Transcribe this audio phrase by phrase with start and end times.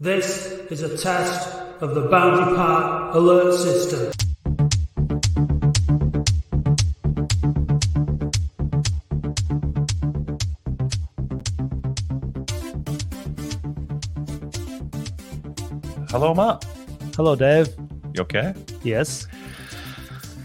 [0.00, 4.12] This is a test of the Boundary Park alert system.
[16.10, 16.64] Hello, Matt.
[17.16, 17.66] Hello, Dave.
[18.14, 18.54] You okay?
[18.84, 19.26] Yes.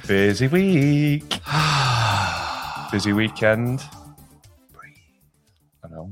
[0.07, 1.29] Busy week.
[2.91, 3.83] Busy weekend.
[5.83, 6.11] I know.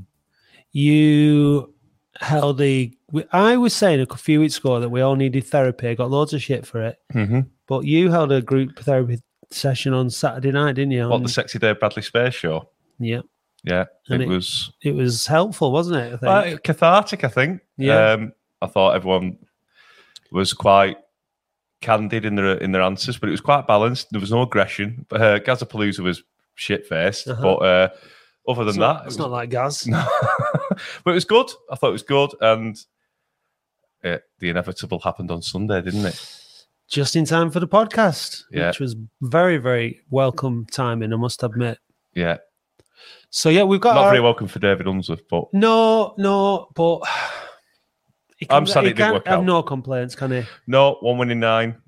[0.70, 1.74] You
[2.20, 2.96] held the.
[3.32, 5.88] I was saying a few weeks ago that we all needed therapy.
[5.88, 6.98] I got loads of shit for it.
[7.14, 7.40] Mm-hmm.
[7.66, 11.08] But you held a group therapy session on Saturday night, didn't you?
[11.08, 12.68] What the Sexy Dave Bradley Space show?
[12.98, 13.20] yeah.
[13.64, 16.20] Yeah, And it, it- was It was helpful, wasn't it?
[16.24, 16.62] I think.
[16.64, 17.22] cathartic.
[17.22, 17.60] I think.
[17.78, 18.10] Yeah.
[18.12, 19.38] Um, I thought everyone
[20.32, 20.96] was quite
[21.80, 24.08] candid in their in their answers, but it was quite balanced.
[24.10, 25.06] There was no aggression.
[25.12, 26.24] Uh, Gazapalooza was
[26.56, 27.40] shit faced, Uh-huh.
[27.40, 27.88] but uh,
[28.48, 29.88] other than it's that, not, it it's was- not like Gaz.
[31.04, 31.50] but it was good.
[31.70, 32.76] I thought it was good, and
[34.04, 36.38] uh, the inevitable happened on Sunday, didn't it?
[36.88, 38.68] Just in time for the podcast, Yeah.
[38.68, 41.78] which was very, very welcome timing, I must admit.
[42.14, 42.36] Yeah,
[43.30, 43.94] So, yeah, we've got.
[43.94, 47.00] not our- very welcome for David Unsworth, but No, no, but.
[48.36, 49.44] He I'm can- sad it didn't work have out.
[49.44, 50.42] no complaints, can he?
[50.66, 51.80] no one winning nine.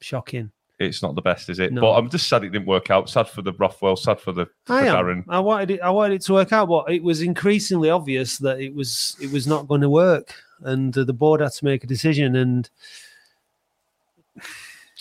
[0.00, 0.50] Shocking.
[0.78, 1.72] It's not the best, is it?
[1.72, 1.82] No.
[1.82, 3.08] But I'm just sad it didn't work out.
[3.08, 3.94] Sad for the Rothwell.
[3.96, 4.86] Sad for the for I.
[4.86, 5.24] Darren.
[5.28, 5.80] I wanted it.
[5.80, 9.30] I wanted it to work out, but it was increasingly obvious that it was it
[9.30, 12.34] was not going to work, and uh, the board had to make a decision.
[12.34, 12.68] And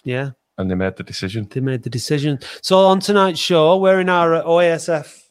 [0.03, 1.47] yeah, And they made the decision.
[1.49, 2.39] they made the decision.
[2.61, 5.21] So on tonight's show, we're in our uh, OASF.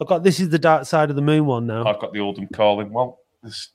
[0.00, 1.84] I've got this is the dark side of the moon one now.
[1.84, 3.70] I've got the Oldham calling Well, This,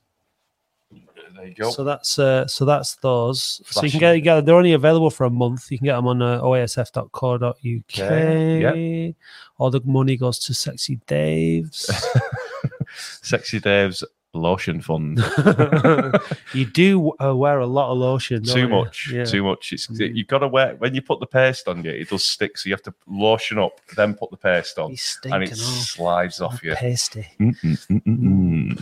[1.36, 1.70] there you go.
[1.70, 3.60] So that's uh, so that's those.
[3.66, 5.70] So you can get, get they're only available for a month.
[5.70, 8.00] You can get them on uh, oasf.co.uk.
[8.00, 9.14] Okay,
[9.58, 11.90] All the money goes to Sexy Dave's.
[13.22, 14.04] Sexy Dave's
[14.36, 15.18] lotion fund.
[16.54, 18.42] you do uh, wear a lot of lotion.
[18.44, 18.68] too you?
[18.68, 19.10] much.
[19.12, 19.24] Yeah.
[19.24, 19.72] Too much.
[19.72, 20.14] It's Mm.
[20.16, 22.58] you've got to wear when you put the paste on you, it does stick.
[22.58, 25.58] So you have to lotion up, then put the paste on, and it off.
[25.58, 26.74] slides off you.
[26.74, 27.26] Pasty.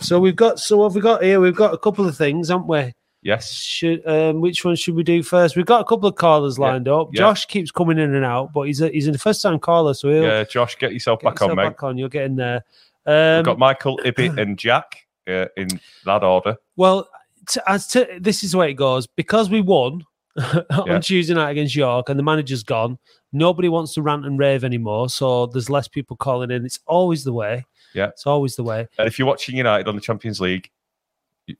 [0.00, 0.58] So we've got.
[0.60, 1.40] So what have we got here?
[1.40, 2.94] We've got a couple of things, haven't we?
[3.22, 3.52] Yes.
[3.54, 5.56] Should um, which one should we do first?
[5.56, 7.08] We've got a couple of callers Yeah, lined up.
[7.12, 7.20] yeah.
[7.20, 9.94] Josh keeps coming in and out, but he's a he's in a first time caller,
[9.94, 11.70] so he'll Yeah, Josh, get yourself get back on, yourself mate.
[11.70, 11.96] back on.
[11.98, 12.64] You're getting there.
[13.06, 15.68] Um, We've got Michael, Ibbit, and Jack uh, in
[16.04, 16.56] that order.
[16.76, 17.08] Well,
[17.48, 20.04] t- as to, this is the way it goes because we won
[20.36, 20.62] Yeah.
[20.70, 22.98] on Tuesday night against York, and the manager's gone.
[23.32, 26.64] Nobody wants to rant and rave anymore, so there's less people calling in.
[26.64, 27.64] It's always the way.
[27.94, 28.08] Yeah.
[28.08, 28.88] it's always the way.
[28.98, 30.68] And if you're watching United on the Champions League,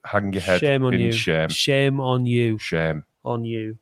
[0.05, 1.13] hang your head Shame on in you.
[1.13, 1.49] shame.
[1.51, 2.59] Shame on you.
[2.59, 3.05] Shame.
[3.25, 3.79] On you.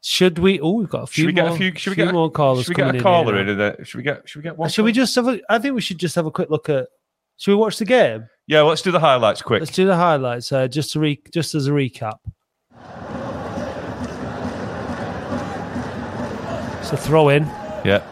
[0.00, 0.58] Should we?
[0.60, 1.54] Oh, we've got a few Should we get more.
[1.54, 1.74] a few?
[1.76, 2.64] Should we few get more callers?
[2.66, 3.48] should we get a caller in?
[3.48, 4.28] And then, should we get?
[4.28, 4.68] Should we get one?
[4.68, 5.40] Should we just have a?
[5.48, 6.88] I think we should just have a quick look at.
[7.36, 8.26] Should we watch the game?
[8.46, 9.60] Yeah, let's do the highlights quick.
[9.60, 10.52] Let's do the highlights.
[10.52, 12.18] Uh, just to re, just as a recap.
[16.84, 17.44] So throw in.
[17.84, 18.02] Yeah.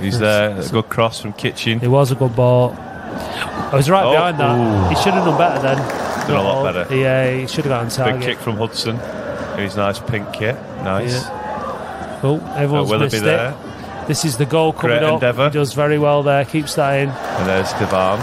[0.00, 0.56] He's there.
[0.58, 1.80] It's A good cross from Kitching.
[1.82, 2.72] It was a good ball.
[2.72, 4.56] I was right Oh, behind that.
[4.58, 4.88] ooh.
[4.88, 5.76] He should have done better then.
[6.28, 6.94] Done a lot better.
[6.96, 8.96] Yeah, he should have got on Big kick from Hudson.
[9.58, 10.56] He's nice pink kit.
[10.82, 11.24] Nice.
[12.22, 13.50] Oh, everyone's Uh, Willoughby missed there.
[13.50, 14.08] it.
[14.08, 15.14] This is the goal coming Great up.
[15.14, 15.44] endeavour.
[15.48, 16.44] He does very well there.
[16.44, 17.08] Keeps that in.
[17.10, 18.18] And there's Devarn.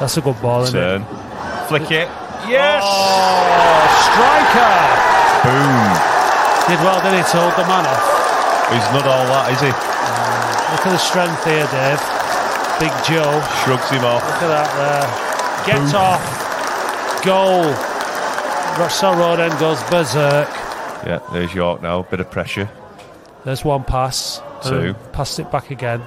[0.00, 1.00] That's a good ball, isn't it?
[1.68, 2.08] Flick it.
[2.46, 2.82] Yes!
[2.86, 4.78] Oh, striker!
[5.44, 5.88] Boom.
[6.70, 8.04] Did well, didn't he, to hold the man off?
[8.72, 9.68] He's not all that, is he?
[9.68, 10.72] Mm.
[10.72, 12.00] Look at the strength here, Dave.
[12.78, 13.40] Big Joe.
[13.64, 14.22] Shrugs him off.
[14.24, 15.08] Look at that there.
[15.66, 17.24] Gets off.
[17.24, 17.72] Goal.
[18.78, 20.48] Russell Roden goes berserk.
[21.04, 22.02] Yeah, there's York now.
[22.02, 22.70] Bit of pressure.
[23.44, 24.40] There's one pass.
[24.62, 24.94] Two.
[25.12, 26.02] Passed it back again.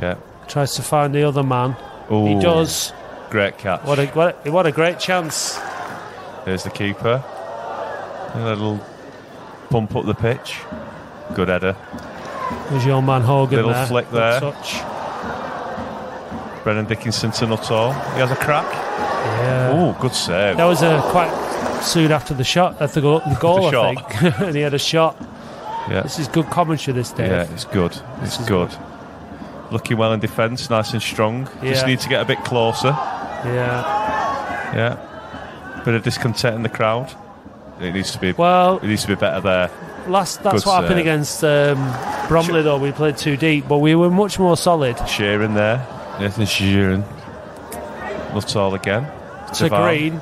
[0.00, 0.16] Yeah.
[0.48, 1.76] Tries to find the other man.
[2.10, 2.92] Ooh, He does.
[3.30, 3.82] Great catch.
[3.84, 5.58] What a what a, what a great chance.
[6.44, 7.22] There's the keeper.
[8.34, 8.80] A little
[9.70, 10.58] pump up the pitch.
[11.34, 11.76] Good header.
[12.70, 13.86] There's your man Hogan Little there.
[13.86, 14.40] flick Good there.
[14.40, 14.82] Touch.
[16.64, 17.92] Brennan Dickenson to Nuttall.
[17.92, 18.66] He has a crack.
[18.72, 19.70] Yeah.
[19.72, 20.56] Oh, good save.
[20.56, 21.30] That was a quite
[21.82, 24.12] soon after the shot, at the goal, the goal I shot.
[24.20, 25.16] think, and he had a shot.
[25.88, 26.94] Yeah, This is good commentary.
[26.94, 27.26] This day.
[27.28, 27.96] yeah, it's good.
[28.22, 28.70] It's is good.
[29.70, 31.48] Looking well in defence, nice and strong.
[31.62, 32.88] Just need to get a bit closer.
[33.44, 34.74] Yeah.
[34.74, 35.82] Yeah.
[35.84, 37.14] Bit of discontent in the crowd.
[37.80, 38.32] It needs to be.
[38.32, 39.70] Well, it needs to be better there.
[40.06, 41.06] last that's Good what happened save.
[41.06, 42.78] against um, Bromley though.
[42.78, 44.96] We played too deep, but we were much more solid.
[44.96, 45.86] Sheron there.
[46.20, 47.04] Nathan Sheron.
[48.34, 49.04] Nuttall again.
[49.54, 49.82] To Devarn.
[49.88, 50.20] Green,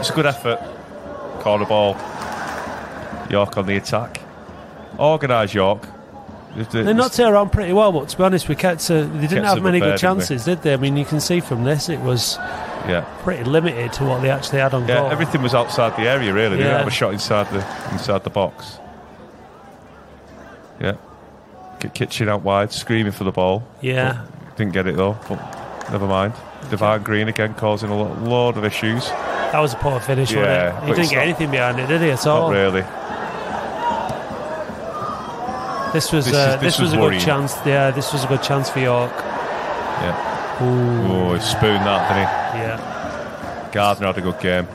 [0.00, 0.58] It's a good effort.
[1.40, 1.94] Corner ball.
[3.30, 4.20] York on the attack.
[4.98, 5.86] Organise York.
[6.56, 8.90] They knocked it around pretty well, but to be honest, we kept.
[8.90, 10.72] Uh, they didn't have many good chances, did they?
[10.72, 12.36] I mean, you can see from this, it was
[12.88, 13.04] Yeah.
[13.22, 15.10] pretty limited to what they actually had on Yeah, goal.
[15.10, 16.56] everything was outside the area, really.
[16.56, 18.78] They didn't have a shot inside the inside the box.
[20.80, 20.92] Yeah.
[21.80, 23.62] Ki- Kitching out wide, screaming for the ball.
[23.80, 24.22] Yeah,
[24.56, 26.32] Didn't get it though, but never mind.
[26.70, 29.08] Devarn Green again causing a lot, load of issues.
[29.52, 30.32] that was a poor finish.
[30.32, 30.86] Yeah, wasn't it?
[30.88, 32.10] He didn't get not- anything behind it, did he?
[32.10, 32.48] At all?
[32.50, 32.84] Not really.
[35.92, 37.18] This was This uh, is- this, this was, was a worrying.
[37.20, 37.54] good chance.
[37.64, 39.12] Yeah, this was a good chance for York.
[39.16, 40.62] Yeah.
[40.62, 42.66] Ooh, Oh, he spooned that, didn't he?
[42.66, 43.68] yeah.
[43.72, 44.66] Gardner had a good game.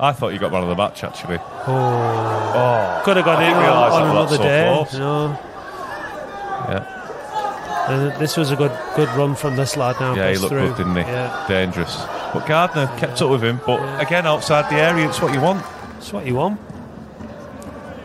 [0.00, 1.38] I thought you got one of the match actually.
[1.66, 4.64] Oh, Oh, could have gone I in on, on another day.
[4.72, 4.94] close.
[4.94, 5.36] No,
[6.68, 9.96] yeah, And this was a good good run from this lad.
[10.00, 10.68] Now yeah, he looked through.
[10.68, 11.00] good, didn't he?
[11.02, 11.96] Yeah, Dangerous.
[12.32, 13.60] But Gardner kept up with him.
[13.66, 14.00] But Yeah.
[14.00, 15.64] again, outside the area, it's what you want.
[15.98, 16.60] It's what you want.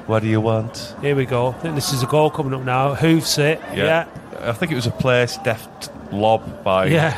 [0.08, 0.96] What do you want?
[1.02, 1.48] Here we go.
[1.50, 2.94] I think this is a goal coming up now.
[2.94, 3.62] Hoofs it.
[3.74, 4.08] Yeah,
[4.42, 6.88] I think it was a place deft lob by.
[6.88, 7.16] yeah.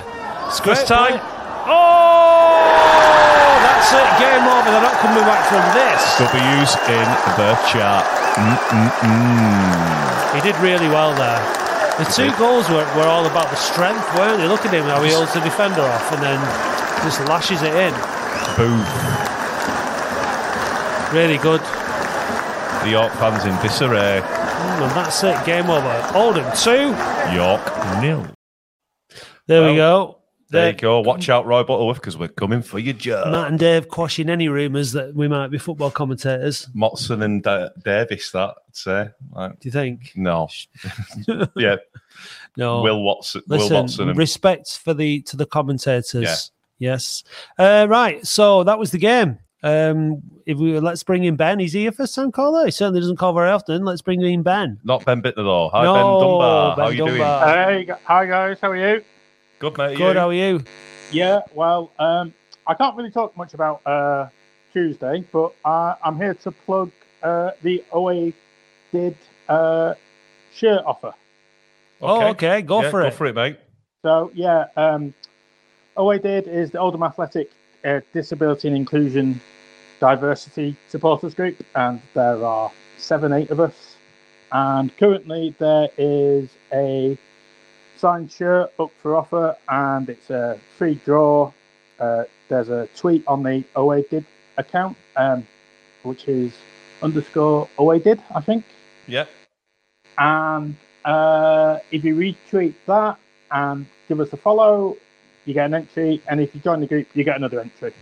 [0.48, 1.18] It's time.
[1.18, 1.22] play.
[1.66, 4.10] Oh, that's it.
[4.22, 4.70] Game over.
[4.70, 6.02] They're not coming back from this.
[6.22, 7.08] W's in
[7.42, 8.06] the chat.
[8.38, 10.36] Mm-mm-mm.
[10.36, 11.42] He did really well there.
[11.98, 14.48] The two goals were, were all about the strength, weren't they?
[14.48, 16.40] Look at him how he holds the defender off and then
[17.04, 17.94] just lashes it in.
[18.58, 18.84] Boom.
[21.14, 21.62] Really good.
[22.86, 24.22] The York fans in disarray.
[24.22, 25.44] Mm, And that's it.
[25.44, 26.12] Game over.
[26.14, 26.94] Oldham two.
[27.34, 28.28] York nil.
[29.48, 30.20] There we go.
[30.52, 31.02] There you go.
[31.02, 33.32] Watch out, Roy Butterworth, because we're coming for your job.
[33.32, 36.68] Matt and Dave quashing any rumours that we might be football commentators.
[36.76, 39.10] Motson and Da- Davis, that I'd say.
[39.32, 40.12] Like, Do you think?
[40.16, 40.48] no.
[41.56, 41.78] yeah,
[42.56, 42.84] No.
[42.84, 43.42] Will Watson.
[43.48, 44.10] Listen, Will Watson.
[44.10, 46.24] And, respect for the to the commentators.
[46.24, 46.36] Yeah.
[46.92, 47.24] Yes.
[47.58, 48.26] Uh, right.
[48.28, 49.40] So that was the game.
[49.64, 51.60] Um, if we let's bring in Ben.
[51.60, 52.66] he's here for a first time caller?
[52.66, 53.84] He certainly doesn't call very often.
[53.84, 54.80] Let's bring in Ben.
[54.84, 55.70] not Ben Bittner, though.
[55.70, 56.76] Hi, No, Ben Dunbar.
[56.76, 57.16] Ben How you doing?
[57.16, 59.04] Hey, hi guys, how are you?
[59.60, 59.98] Good, mate.
[59.98, 60.14] Good.
[60.14, 60.20] you?
[60.20, 60.64] How are you?
[61.12, 62.34] Yeah, well, um,
[62.68, 64.28] I can't really talk much about uh,
[64.74, 66.92] Tuesday, but uh, I'm here to plug
[67.24, 68.34] uh, the OA
[68.92, 69.16] did
[69.50, 69.94] uh,
[70.54, 71.14] shirt offer.
[72.02, 72.62] Oh, okay.
[72.62, 73.10] Go Yeah, for it.
[73.12, 73.58] Go for it, mate.
[74.04, 75.14] So yeah, um,
[75.98, 77.50] OA did is the Oldham Athletic
[77.86, 79.40] uh, Disability and Inclusion
[80.00, 83.96] Diversity Supporters Group, and there are seven, eight of us.
[84.52, 87.18] And currently there is a
[87.98, 91.52] signed shirt up for offer, and it's a free draw.
[92.00, 94.26] Uh, there's a tweet on the OA did
[94.58, 95.48] account, um,
[96.04, 96.54] which is
[97.02, 98.66] underscore OA did, I think.
[99.08, 99.26] Yeah.
[100.18, 103.18] And uh, if you retweet that
[103.52, 104.98] and give us a follow,
[105.46, 106.22] you get an entry.
[106.28, 107.94] And if you join the group, you get another entry.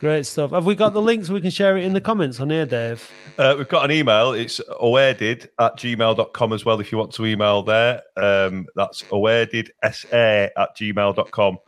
[0.00, 0.50] Great stuff.
[0.50, 1.28] Have we got the links?
[1.28, 3.08] We can share it in the comments on here, Dave.
[3.38, 4.32] Uh, we've got an email.
[4.32, 8.02] It's awaredid at gmail.com as well if you want to email there.
[8.16, 11.58] Um, that's awaredidsa at gmail.com.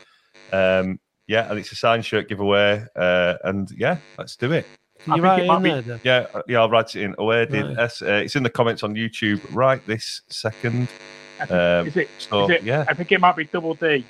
[0.52, 2.84] Um, yeah, and it's a signed shirt giveaway.
[2.96, 4.66] Uh, and yeah, let's do it.
[5.04, 6.00] Can you write it it in be- there, Dave?
[6.04, 7.14] Yeah, uh, yeah, I'll write it in.
[7.14, 7.78] Awaredid Right.
[7.84, 8.02] S.
[8.02, 10.88] Uh, it's in the comments on YouTube right this second.
[11.50, 12.08] Um, Is it?
[12.18, 14.04] so is it yeah, I think it might be double D.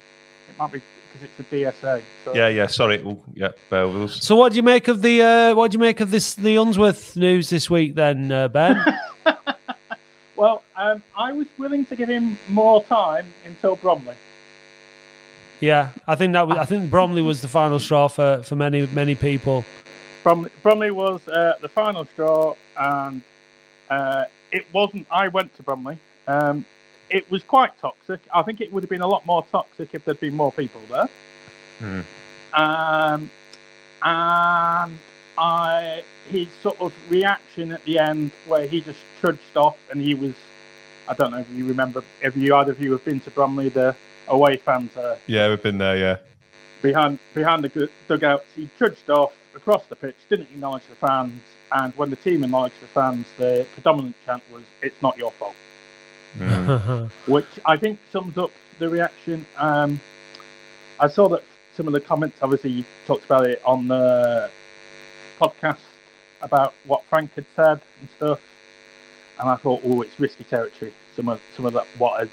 [0.54, 2.02] It might be because it's a DSA.
[2.24, 2.34] So.
[2.34, 2.66] yeah, yeah.
[2.66, 4.22] Sorry, Ooh, yeah, bear with us.
[4.22, 6.56] So, what do you make of the uh, what do you make of this the
[6.56, 8.82] Unsworth news this week, then, uh, Ben?
[10.36, 14.16] Well, um, I was willing to give him more time until Bromley.
[15.60, 18.86] yeah, I think that was, I think Bromley was the final straw for, for many
[18.88, 19.64] many people.
[20.24, 23.22] Bromley, Bromley was uh, the final straw, and
[23.88, 25.06] uh, it wasn't.
[25.10, 25.98] I went to Bromley.
[26.26, 26.64] Um,
[27.11, 28.20] it was quite toxic.
[28.32, 30.81] I think it would have been a lot more toxic if there'd been more people
[30.89, 31.08] there.
[31.79, 32.01] Hmm.
[32.55, 33.31] Um,
[34.03, 34.99] and
[35.37, 40.15] I, his sort of reaction at the end, where he just trudged off, and he
[40.15, 40.34] was.
[41.06, 42.03] I don't know if you remember.
[42.23, 43.94] If you either of you have been to Bromley, the
[44.29, 45.96] away fans are Yeah, we've been there.
[45.96, 46.17] Yeah,
[46.82, 48.46] behind behind the dugouts.
[48.55, 51.41] He trudged off across the pitch, didn't acknowledge the fans,
[51.73, 55.55] and when the team acknowledged the fans, the predominant chant was "It's not your fault,"
[56.38, 57.10] Mm.
[57.26, 59.46] which I think sums up the reaction.
[59.56, 60.00] Um,
[60.98, 61.43] I saw that
[61.76, 64.50] some of the comments, obviously, you talked about it on the
[65.41, 65.79] podcast
[66.43, 68.41] about what Frank had said and stuff,
[69.41, 70.93] and I thought, oh, it's risky territory.
[71.17, 72.31] Some of some of that what had-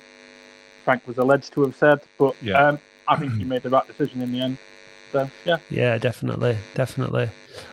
[0.83, 2.57] Frank was alleged to have said, but Yeah.
[2.69, 4.57] um, I think he made the right decision in the end.
[5.11, 5.57] So yeah.
[5.69, 7.29] Yeah, definitely, definitely.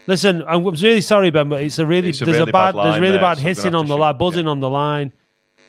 [0.07, 2.53] Listen, I'm I'm really sorry, Ben, but it's a really It's a there's really a
[2.53, 4.61] bad, bad there's really there, bad so we're gonna hissing on the line, buzzing on
[4.61, 5.13] the line.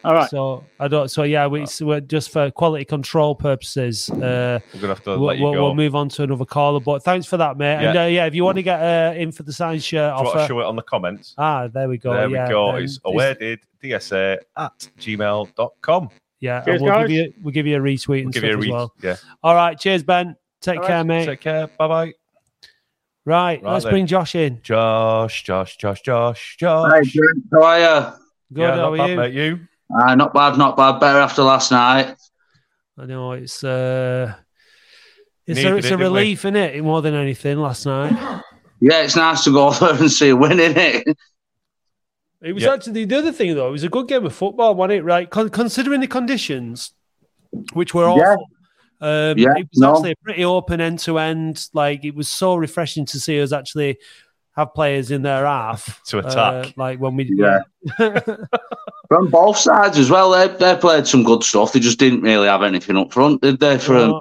[0.03, 0.29] All right.
[0.29, 1.09] So I don't.
[1.09, 4.09] So yeah, we, so we're just for quality control purposes.
[4.09, 5.63] Uh, We're gonna have to we'll, let you we'll, go.
[5.65, 6.79] we'll move on to another caller.
[6.79, 7.75] But thanks for that, mate.
[7.85, 8.03] And Yeah.
[8.03, 10.23] uh, yeah, if you want to get uh, in for the signed shirt Do you
[10.23, 11.33] want to offer, show it on the comments?
[11.37, 12.13] ah, there we go.
[12.13, 12.73] there yeah, we go.
[12.73, 16.09] then It's awaredid.dsa at gmail.com.
[16.41, 17.07] Yeah, Cheers, and we'll guys.
[17.09, 18.71] give you we'll give you a retweet and We'll give stuff you a as read.
[18.71, 18.93] well.
[19.03, 19.15] Yeah.
[19.43, 20.37] All right, cheers, Ben.
[20.61, 21.25] Take All care, right, mate.
[21.25, 21.67] Take care.
[21.67, 22.13] Bye bye.
[23.25, 23.91] Right, Right let's then.
[23.93, 24.61] bring Josh in.
[24.63, 26.91] Josh, Josh, Josh, Josh, Josh.
[26.91, 27.23] Hi, Jim.
[27.51, 28.13] How are you?
[28.53, 29.15] Good, yeah, how not are bad, you?
[29.17, 29.33] mate.
[29.33, 29.59] You?
[29.93, 30.99] Uh, not bad, not bad.
[30.99, 32.15] Better after last night.
[32.97, 34.33] I know it's uh,
[35.47, 36.03] it's a, it's it, a didn't we?
[36.05, 36.83] relief, isn't it?
[36.83, 38.13] More than anything, last night.
[38.81, 41.17] Yeah, it's nice to go there and see a win, is it?
[42.41, 42.73] It was Yeah.
[42.73, 43.67] actually the other thing, though.
[43.69, 45.03] It was a good game of football, wasn't it?
[45.03, 46.93] Right, Con- considering the conditions,
[47.73, 48.33] which were Yeah.
[48.35, 48.47] awful.
[49.01, 49.93] Um, Yeah, it was no.
[49.95, 51.67] actually a pretty open end to end.
[51.73, 53.97] Like it was so refreshing to see us actually
[54.59, 56.67] have players in their half To attack.
[56.67, 57.61] Uh, like when we, Yeah.
[59.07, 60.29] From both sides as well.
[60.31, 61.73] They, they played some good stuff.
[61.73, 63.79] They just didn't really have anything up front, did they?
[63.79, 64.19] For um,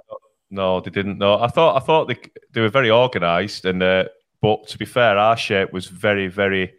[0.51, 1.19] No, they didn't.
[1.19, 2.17] No, I thought I thought they
[2.53, 4.05] they were very organised, and uh,
[4.41, 6.73] but to be fair, our shape was very very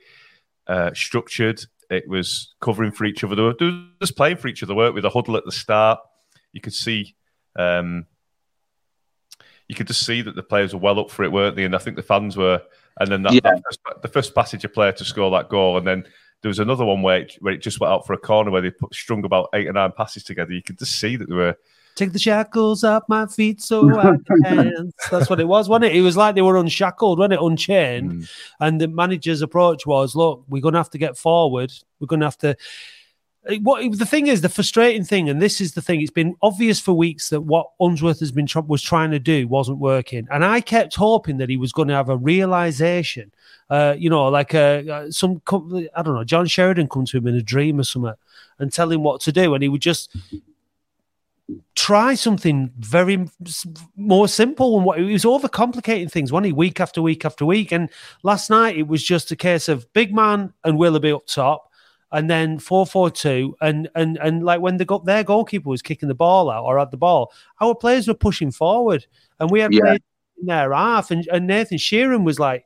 [0.65, 1.61] uh, structured.
[1.91, 3.35] It was covering for each other.
[3.35, 4.73] They were, just playing for each other.
[4.73, 5.99] Weren't with a huddle at the start.
[6.51, 7.15] You could see,
[7.57, 8.05] um,
[9.69, 11.63] you could just see that the players were well up for it, weren't they?
[11.63, 12.61] And I think the fans were.
[12.99, 13.39] And then that, Yeah.
[13.43, 16.03] that first, the first passenger player to score that goal, and then
[16.41, 18.61] there was another one where it, where it just went out for a corner where
[18.61, 20.51] they put, strung about eight or nine passes together.
[20.51, 21.55] You could just see that they were
[21.95, 24.93] Take the shackles off my feet so I can.
[25.11, 25.97] That's what it was, wasn't it?
[25.97, 27.41] It was like they were unshackled, wasn't it?
[27.41, 28.11] Unchained.
[28.11, 28.29] Mm.
[28.61, 31.73] And the manager's approach was, look, we're going to have to get forward.
[31.99, 32.55] We're going to have to.
[33.61, 36.79] What the thing is, the frustrating thing, and this is the thing, it's been obvious
[36.79, 40.59] for weeks that what Unsworth has been was trying to do wasn't working, and I
[40.59, 43.31] kept hoping that he was going to have a realization,
[43.69, 47.27] uh, you know, like uh, uh, some I don't know, John Sheridan come to him
[47.27, 48.13] in a dream or something
[48.59, 50.13] and tell him what to do, and he would just
[51.75, 53.25] try something very
[53.95, 57.71] more simple and what he was overcomplicating things wasn't week after week after week?
[57.71, 57.89] And
[58.23, 61.68] last night it was just a case of big man and Willoughby up top
[62.11, 66.15] and then 4-4-2 and and and like when the go- their goalkeeper was kicking the
[66.15, 69.05] ball out or had the ball our players were pushing forward
[69.39, 69.81] and we had Yeah.
[69.81, 69.99] players
[70.39, 72.65] in their half and, and Nathan Sheron was like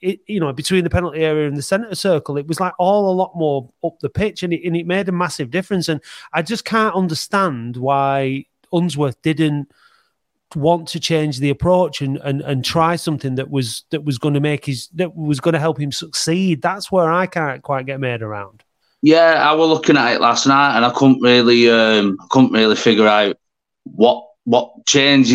[0.00, 3.10] it, you know, between the penalty area and the centre circle, it was like all
[3.10, 5.90] a lot more up the pitch, and it, and it made a massive difference.
[5.90, 6.00] And
[6.32, 9.70] I just can't understand why Unsworth didn't
[10.56, 14.32] want to change the approach and, and and try something that was that was going
[14.34, 16.62] to make his that was going to help him succeed.
[16.62, 18.64] That's where I can't quite get made around.
[19.02, 22.76] Yeah, I was looking at it last night and I couldn't really, um, couldn't really
[22.76, 23.36] figure out
[23.84, 25.32] what what change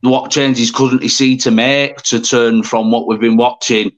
[0.00, 3.90] what changes couldn't he see to make to turn from what we've been watching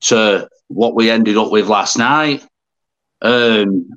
[0.00, 2.46] to what we ended up with last night.
[3.22, 3.88] Um,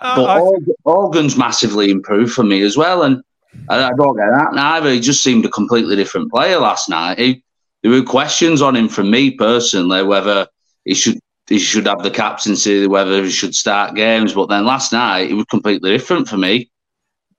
[0.00, 3.22] but Org- Hogan's massively improved for me as well, and
[3.68, 4.90] I, I don't get that neither.
[4.90, 7.18] He just seemed a completely different player last night.
[7.18, 7.44] He,
[7.82, 10.48] there were questions on him from me personally whether
[10.84, 14.32] he should he should have the captaincy, whether he should start games.
[14.34, 16.70] But then last night it was completely different for me.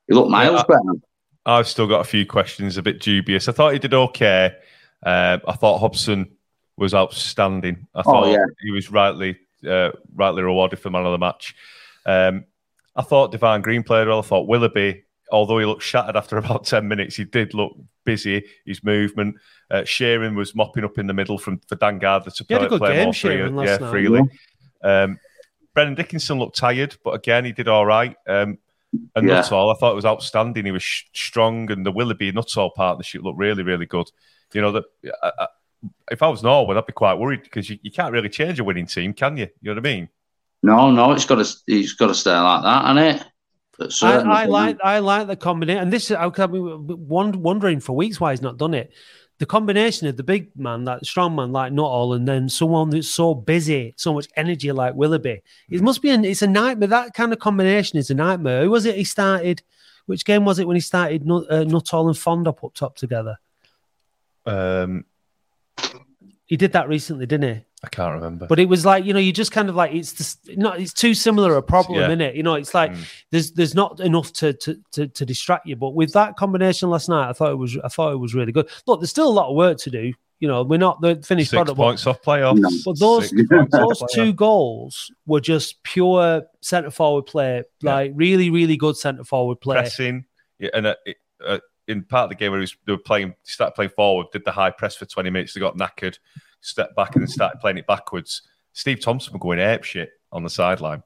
[0.08, 1.00] He looked miles I- better.
[1.48, 3.48] I've still got a few questions, a bit dubious.
[3.48, 4.56] I thought he did okay.
[5.06, 6.32] Um, I thought Hobson
[6.76, 7.88] was outstanding.
[7.94, 8.46] I thought yeah.
[8.62, 11.56] he was rightly uh, rightly rewarded for man of the match.
[12.06, 12.46] Um,
[12.96, 14.20] I thought Devarn Green played well.
[14.20, 18.46] I thought Willoughby, although he looked shattered after about 10 minutes, he did look busy,
[18.66, 19.36] his movement.
[19.72, 22.70] Uh, Sheron was mopping up in the middle from for Dan Gardner to play, a
[22.70, 23.90] good play game, more free- last yeah, night.
[23.92, 24.22] freely.
[24.84, 25.20] Um,
[25.74, 28.16] Brennan Dickenson looked tired, but again, he did all right.
[28.28, 28.58] Um,
[29.16, 29.36] and Yeah.
[29.42, 30.66] Nuttall, I thought it was outstanding.
[30.66, 34.10] He was sh- strong, and the Willoughby Nuttall partnership looked really, really good.
[34.54, 34.84] You know that
[35.22, 35.48] I, I,
[36.12, 38.64] if I was Norwood, I'd be quite worried because you, you can't really change a
[38.64, 39.48] winning team, can you?
[39.62, 40.10] You know what I mean?
[40.64, 43.28] No, no, it's got to he's got to stay like that, hasn't it?
[44.02, 47.80] I, I like I like the combination, and this is I could be won- wondering
[47.80, 48.92] for weeks why he's not done it.
[49.38, 53.10] The combination of the big man, that strong man like Nuttall, and then someone that's
[53.10, 55.42] so busy, so much energy like Willoughby.
[55.70, 56.88] It must be an it's a nightmare.
[56.88, 58.64] That kind of combination is a nightmare.
[58.64, 58.96] Who was it?
[58.96, 59.62] He started.
[60.06, 63.40] Which game was it when he started Nut, uh, Nuttall and Fondop up top together?
[64.46, 65.06] Um,
[66.46, 67.66] He did that recently, didn't he?
[67.84, 68.48] I can't remember.
[68.48, 70.80] But it was like you know, you just kind of like it's just not.
[70.80, 72.08] It's too similar a problem, Yeah.
[72.08, 72.36] isn't it?
[72.36, 73.06] You know, it's like Mm.
[73.32, 75.76] there's there's not enough to, to to to distract you.
[75.76, 78.52] But with that combination last night, I thought it was I thought it was really
[78.52, 78.70] good.
[78.88, 80.14] Look, there's still a lot of work to do.
[80.40, 81.78] You know, we're not the finished Six product.
[81.78, 82.84] but- points off playoffs.
[82.86, 87.94] But those Six off those two goals were just pure centre forward play, Yeah.
[87.96, 89.76] like really really good centre forward play.
[89.78, 90.26] pressing,
[90.60, 92.98] yeah, and uh, it- uh, in part of the game where he was, they were
[92.98, 96.18] playing, started playing forward, did the high press for 20 minutes, they got knackered,
[96.66, 98.42] stepped back and then started playing it backwards.
[98.74, 101.04] Steve Thompson were going ape shit on the sideline.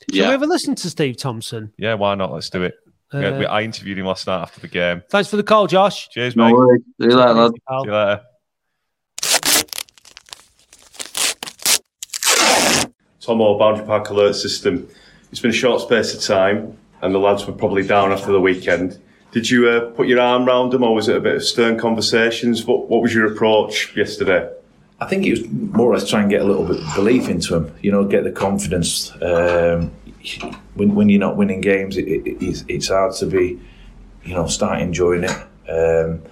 [0.00, 0.30] Shall we Yeah.
[0.30, 1.72] have a listen to Steve Thompson?
[1.76, 2.32] Yeah, why not?
[2.32, 2.74] Let's do it.
[3.12, 5.02] Uh, we- I interviewed him last night after the game.
[5.10, 6.08] Thanks for the call, Josh.
[6.10, 6.54] Cheers, No mate.
[6.54, 6.82] worries.
[7.00, 7.52] See you later, lad.
[7.68, 7.82] Pal.
[7.82, 8.20] See you later.
[13.20, 14.88] Tomo, Boundary Park Alert System.
[15.30, 18.40] It's been a short space of time, and the lads were probably down after the
[18.40, 18.98] weekend.
[19.32, 21.78] Did you uh, put your arm round them, or was it a bit of stern
[21.78, 22.64] conversations?
[22.64, 24.48] What What was your approach yesterday?
[25.00, 27.28] I think it was more or less try and get a little bit of belief
[27.28, 29.10] into him, you know, get the confidence.
[29.22, 29.92] Um,
[30.74, 33.58] when, when you're not winning games, it, it, it's, it's hard to be,
[34.24, 35.30] you know, start enjoying it.
[35.70, 36.22] Um,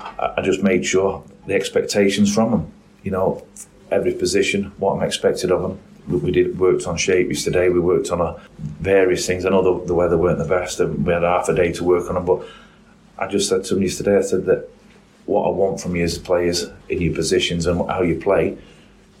[0.00, 2.72] I, I just made sure the expectations from them,
[3.04, 3.46] you know,
[3.92, 5.78] every position, what I'm expected of them.
[6.08, 7.68] We, we did worked on shape yesterday.
[7.68, 9.44] We worked on a, various things.
[9.44, 11.84] I know the, the weather weren't the best, and we had half a day to
[11.84, 12.24] work on them.
[12.24, 12.44] But
[13.16, 14.68] I just said to them yesterday, I said that
[15.26, 18.58] what I want from you as players in your positions and how you play,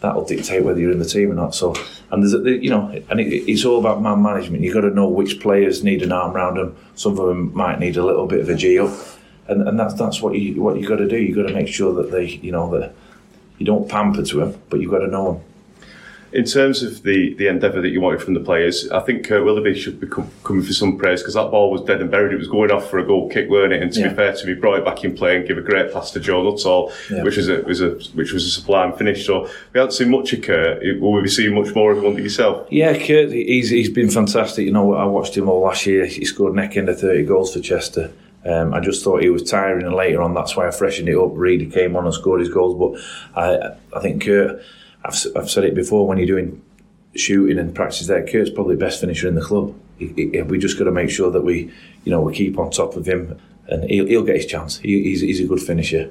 [0.00, 1.54] that'll dictate whether you're in the team or not.
[1.54, 1.74] So,
[2.10, 2.32] and there's,
[2.62, 4.62] you know, and it, it's all about man management.
[4.62, 6.76] You've got to know which players need an arm around them.
[6.94, 8.92] Some of them might need a little bit of a G up,
[9.46, 11.16] and, and that's that's what you what you got to do.
[11.16, 12.94] You've got to make sure that they, you know, that
[13.58, 15.42] you don't pamper to them, but you've got to know them.
[16.32, 19.44] In terms of the, the endeavour that you wanted from the players, I think Kurt
[19.44, 22.32] Willoughby should be com- coming for some praise because that ball was dead and buried.
[22.32, 23.82] It was going off for a goal kick, weren't it?
[23.82, 24.08] And to Yeah.
[24.08, 26.20] be fair to me, brought it back in play and give a great pass to
[26.20, 27.22] Joe Nuttall, Yeah.
[27.22, 29.26] which was a was a which was a sublime finish.
[29.26, 29.42] So
[29.74, 30.82] we haven't seen much of Kurt.
[31.00, 32.66] Will we be seeing much more of him under yourself?
[32.70, 34.64] Yeah, Kurt, he's he's been fantastic.
[34.64, 36.06] You know, I watched him all last year.
[36.06, 38.10] He scored neck end of thirty goals for Chester.
[38.46, 41.16] Um, I just thought he was tiring, and later on, that's why I freshened it
[41.16, 41.30] up.
[41.34, 44.62] Reedy came on and scored his goals, but I I think Kurt.
[45.04, 46.62] I've, I've said it before when you're doing
[47.14, 48.26] shooting and practice there.
[48.26, 49.74] Kurt's probably the best finisher in the club.
[49.98, 51.72] He, he, we just got to make sure that we,
[52.04, 54.78] you know, we keep on top of him, and he'll, he'll get his chance.
[54.78, 56.10] He, he's he's a good finisher.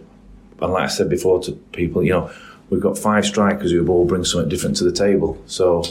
[0.62, 2.32] And like I said before to people, you know,
[2.70, 5.42] we've got five strikers who all bring something different to the table.
[5.48, 5.84] So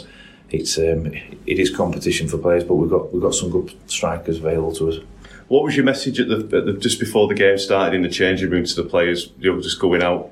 [0.51, 1.07] it's um,
[1.47, 4.89] it is competition for players, but we've got we've got some good strikers available to
[4.91, 4.97] us.
[5.49, 8.09] What was your message at the, at the just before the game started in the
[8.09, 9.33] changing room to the players?
[9.39, 10.31] You know, just going out.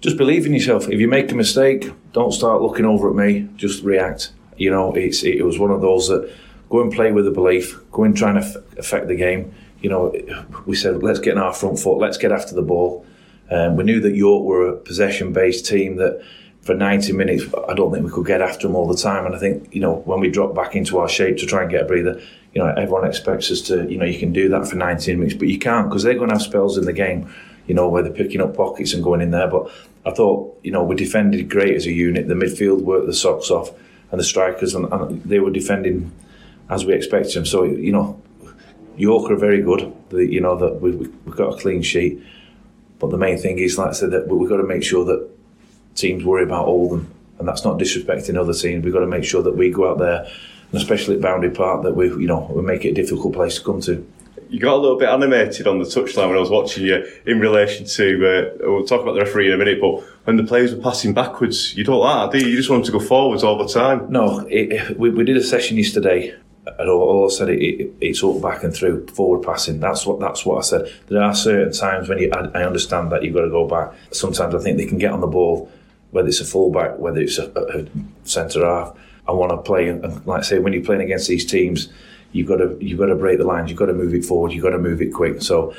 [0.00, 0.88] Just believe in yourself.
[0.88, 3.48] If you make a mistake, don't start looking over at me.
[3.56, 4.32] Just react.
[4.56, 6.32] You know, it's it was one of those that
[6.70, 7.78] go and play with the belief.
[7.90, 9.52] Go and try and aff- affect the game.
[9.80, 10.14] You know,
[10.66, 11.98] we said let's get in our front foot.
[11.98, 13.04] Let's get after the ball.
[13.50, 16.22] Um, we knew that York were a possession-based team that
[16.68, 19.24] for 90 minutes, I don't think we could get after them all the time.
[19.24, 21.70] And I think, you know, when we drop back into our shape to try and
[21.70, 22.20] get a breather,
[22.52, 25.34] you know, everyone expects us to, you know, you can do that for 90 minutes,
[25.34, 27.32] but you can't because they're going to have spells in the game,
[27.68, 29.48] you know, where they're picking up pockets and going in there.
[29.48, 29.70] But
[30.04, 32.26] I thought, you know, we defended great as a unit.
[32.26, 33.70] The midfield worked the socks off,
[34.10, 36.10] and the strikers, and, and they were defending
[36.70, 37.46] as we expected them.
[37.46, 38.20] So, you know,
[38.96, 39.92] York are very good.
[40.10, 42.20] The, you know that we, we- we've got a clean sheet,
[42.98, 45.28] but the main thing is, like I said, that we've got to make sure that
[45.94, 48.84] teams worry about Oldham, and that's not disrespecting other teams.
[48.84, 50.20] We've got to make sure that we go out there,
[50.72, 53.58] and especially at Boundary Park, that we, you know, we make it a difficult place
[53.58, 54.04] to come to.
[54.48, 57.38] You got a little bit animated on the touchline when I was watching you in
[57.38, 58.54] relation to.
[58.62, 61.12] Uh, we'll talk about the referee in a minute, but when the players were passing
[61.12, 62.52] backwards, you don't like that, do you?
[62.52, 64.10] You just want them to go forwards all the time.
[64.10, 66.34] No, it, we, we did a session yesterday.
[66.78, 69.80] And all, I said it, it, it's all back and through, forward passing.
[69.80, 70.92] That's what that's what I said.
[71.08, 73.92] There are certain times when you, I, I understand that you've got to go back.
[74.12, 75.70] Sometimes I think they can get on the ball,
[76.10, 77.86] whether it's a fullback, whether it's a, a,
[78.24, 78.94] centre half.
[79.26, 81.88] I want to play, and, and like I say, when you're playing against these teams,
[82.32, 83.70] you've got to you've got to break the lines.
[83.70, 84.52] You've got to move it forward.
[84.52, 85.42] You've got to move it quick.
[85.42, 85.74] So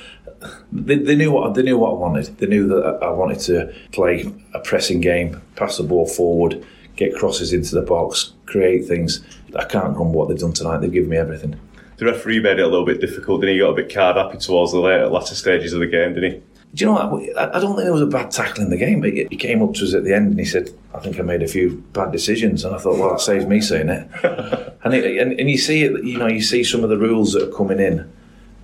[0.71, 2.38] they, they knew what they knew what I wanted.
[2.38, 7.15] They knew that I wanted to play a pressing game, pass the ball forward, get
[7.15, 9.23] crosses into the box, create things.
[9.55, 10.79] I can't grumble what they've done tonight.
[10.79, 11.59] They've given me everything.
[11.97, 13.59] The referee made it a little bit difficult, didn't he?
[13.59, 16.31] He got a bit card happy towards the later, latter stages of the game, didn't
[16.31, 16.41] he?
[16.75, 17.38] Do you know what?
[17.38, 19.01] I don't think there was a bad tackle in the game.
[19.01, 21.23] He he came up to us at the end and he said, "I think I
[21.23, 24.08] made a few bad decisions." And I thought, "Well, that saves me saying it."
[24.84, 26.03] and, it and and you see it.
[26.03, 28.12] You know, you see some of the rules that are coming in,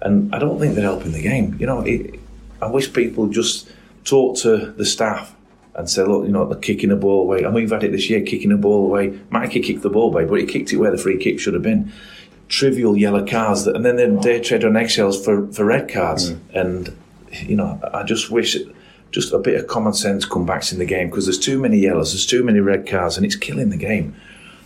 [0.01, 1.57] and I don't think they're helping the game.
[1.59, 2.19] You know, it,
[2.61, 3.67] I wish people just
[4.03, 5.35] talk to the staff
[5.73, 8.07] and say, "Look, you know, they're kicking the ball away." And we've had it this
[8.07, 9.19] year, kicking the ball away.
[9.31, 11.63] Mikey kicked the ball away, but he kicked it where the free kick should have
[11.63, 11.91] been.
[12.49, 14.05] Trivial yellow cards, that, and then they,
[14.37, 16.33] they tread on eggshells for, for red cards.
[16.33, 16.39] Mm.
[16.53, 16.97] And
[17.43, 18.57] you know, I just wish
[19.11, 21.79] just a bit of common sense come back in the game because there's too many
[21.79, 24.15] yellows, there's too many red cards, and it's killing the game.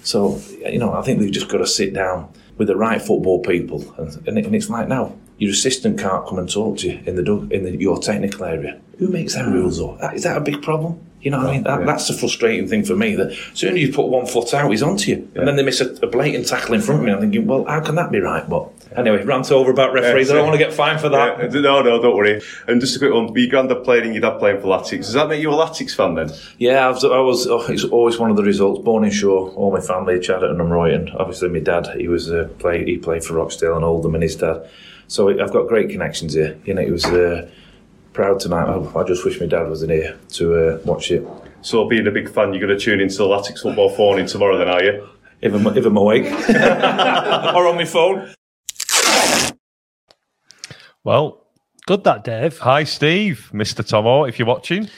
[0.01, 3.41] So, you know, I think they've just got to sit down with the right football
[3.41, 6.89] people, and, and, it, and it's like now your assistant can't come and talk to
[6.89, 8.79] you in the dug- in the, your technical area.
[8.97, 9.79] Who makes them rules?
[9.79, 10.99] Or is that a big problem?
[11.21, 11.63] You know what I mean?
[11.63, 13.15] That, That's the frustrating thing for me.
[13.15, 15.63] That as soon as you put one foot out, he's onto you, and then they
[15.63, 17.11] miss a, a blatant tackle in front of me.
[17.11, 18.47] I'm thinking, well, how can that be right?
[18.49, 20.31] But Anyway, rant over about referees.
[20.31, 21.51] I don't want to get fined for that.
[21.53, 22.41] No, no, don't worry.
[22.67, 25.05] And just a quick one: your granddad playing and your dad playing for Latics.
[25.05, 26.31] Does that make you a Latics fan then?
[26.57, 27.03] Yeah, I was.
[27.03, 28.83] I was oh, it's always one of the results.
[28.83, 31.15] Born in Shaw, all my family, Chadderton and I'm Royton.
[31.19, 32.83] Obviously, my dad, he was uh, play.
[32.83, 34.67] He played for Rochdale and Oldham, and his dad.
[35.07, 36.59] So I've got great connections here.
[36.65, 37.49] You know, it was uh,
[38.13, 38.65] proud tonight.
[38.65, 41.27] I, I just wish my dad was in here to uh, watch it.
[41.61, 44.27] So, being a big fan, you're going to tune into the Latics football phone in
[44.27, 45.07] tomorrow, then, are you?
[45.41, 48.33] If I'm, if I'm awake or on my phone.
[51.03, 51.45] Well,
[51.87, 52.57] Good that, Dave.
[52.59, 53.87] hi, Steve, Mr.
[53.87, 54.89] Tomo, if you're watching.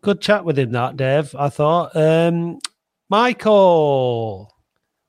[0.00, 1.34] Good chat with him, that Dave.
[1.34, 1.94] I thought.
[1.94, 2.58] Um,
[3.10, 4.54] Michael.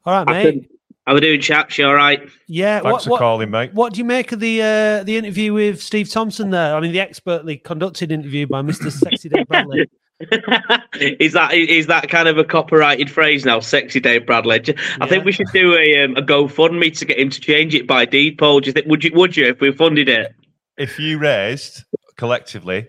[0.06, 0.70] All right, mate.
[1.06, 1.78] How we doing, chaps?
[1.78, 2.28] You all right?
[2.48, 2.82] Yeah.
[2.82, 3.74] Thanks What, for what, calling, mate.
[3.74, 6.76] what do you make of the uh, the interview with Steve Thompson there?
[6.76, 8.92] I mean, the expertly conducted interview by Mr.
[8.92, 9.90] Sexy Dave Bradley.
[11.00, 13.60] is that is that kind of a copyrighted phrase now?
[13.62, 14.62] Sexy Dave Bradley.
[15.00, 17.88] I think we should do a um, a GoFundMe to get him to change it
[17.88, 18.60] by deed poll.
[18.60, 20.36] Do you think would you would you if we funded it?
[20.80, 21.84] If you raised
[22.18, 22.88] collectively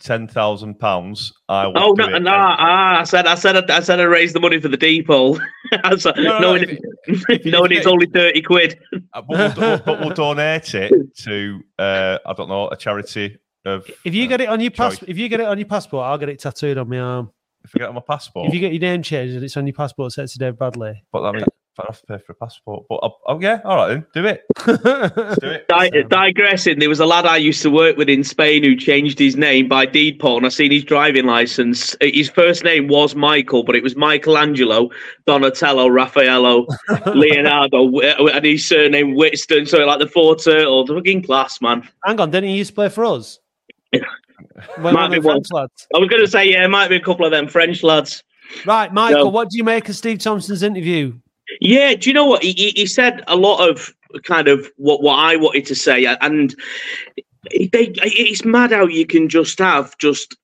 [0.00, 1.74] ten thousand pounds, I will.
[1.78, 2.20] Oh do no, it.
[2.22, 2.30] no!
[2.34, 5.38] Ah, I said, I said, I said, I raised the money for the deed poll.
[5.84, 6.62] I said- No, no, knowing
[7.06, 8.78] if it- knowing it's only thirty quid.
[9.12, 13.90] Uh, but, we'll, but we'll donate it to uh, I don't know a charity of.
[14.04, 14.90] If you get it on your Sorry.
[14.90, 17.30] passport, if you get it on your passport, I'll get it tattooed on my arm.
[17.64, 19.56] If I get it on my passport, If you get your name changed and it's
[19.56, 21.02] on your passport, Sexy Dave Bradley.
[21.12, 21.44] but I mean,
[21.78, 22.86] I have to pay for a passport.
[22.88, 24.44] But I'll, oh yeah, all right then, do it.
[25.40, 25.68] Do it.
[25.68, 29.18] Di- digressing, there was a lad I used to work with in Spain who changed
[29.18, 31.94] his name by deed poll, and I seen his driving license.
[31.94, 34.90] Uh, his first name was Michael, but it was Michelangelo,
[35.26, 36.66] Donatello, Raffaello,
[37.14, 39.66] Leonardo, uh, and his surname Whitstone.
[39.66, 41.88] So like the four turtles, the fucking class, man.
[42.04, 43.38] Hang on, didn't he used to play for us?
[44.80, 45.34] When Might be the one.
[45.36, 45.86] French lads.
[45.94, 48.24] I was going to say, yeah, it might be a couple of them French lads.
[48.66, 49.30] Right, Michael, No.
[49.30, 51.14] what do you make of Steve Thompson's interview?
[51.60, 53.22] Yeah, do you know what he, he, said?
[53.26, 56.54] A lot of kind of what what I wanted to say, and
[57.50, 60.36] they, it's mad how you can just have just.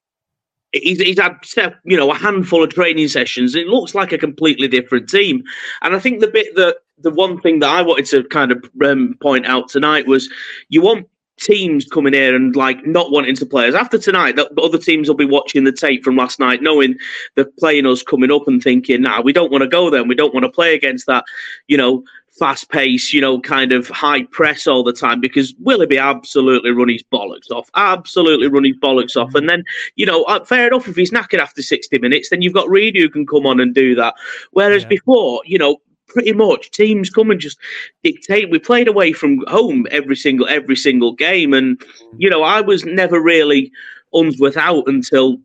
[0.73, 1.39] He's, he's had
[1.85, 3.55] you know a handful of training sessions.
[3.55, 5.45] It looks like a completely different team,
[5.83, 8.65] and I think the bit that the one thing that I wanted to kind of
[8.85, 10.29] um, point out tonight was
[10.69, 11.09] you want
[11.41, 14.37] teams coming here and like not wanting to play us after tonight.
[14.37, 16.97] That other teams will be watching the tape from last night, knowing
[17.35, 20.01] they're playing us coming up and thinking, "Nah, we don't want to go there.
[20.01, 21.25] and We don't want to play against that."
[21.69, 22.05] You know,
[22.39, 26.89] fast pace, you know, kind of high press all the time because Willoughby absolutely run
[26.89, 29.35] his bollocks off, absolutely run his bollocks off.
[29.35, 29.63] And then,
[29.95, 32.97] you know, uh, fair enough, if he's knackered after 60 minutes, then you've got Reed
[32.97, 34.15] who can come on and do that.
[34.51, 34.89] Whereas Yeah.
[34.89, 35.81] before, you know,
[36.15, 37.59] pretty much teams come and just
[38.03, 38.51] dictate.
[38.51, 41.87] We played away from home every single every single game, and mm.
[42.17, 43.71] you know, I was never really
[44.15, 45.39] Unsworth out until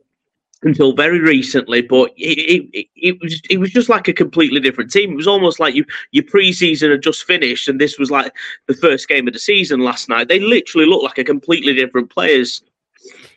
[0.61, 4.91] until very recently, but it, it, it was it was just like a completely different
[4.91, 5.11] team.
[5.11, 8.33] It was almost like you your preseason had just finished, and this was like
[8.67, 10.27] the first game of the season last night.
[10.27, 12.61] They literally looked like a completely different players.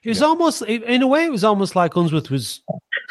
[0.03, 2.61] It was almost, in a way, it was almost like Unsworth was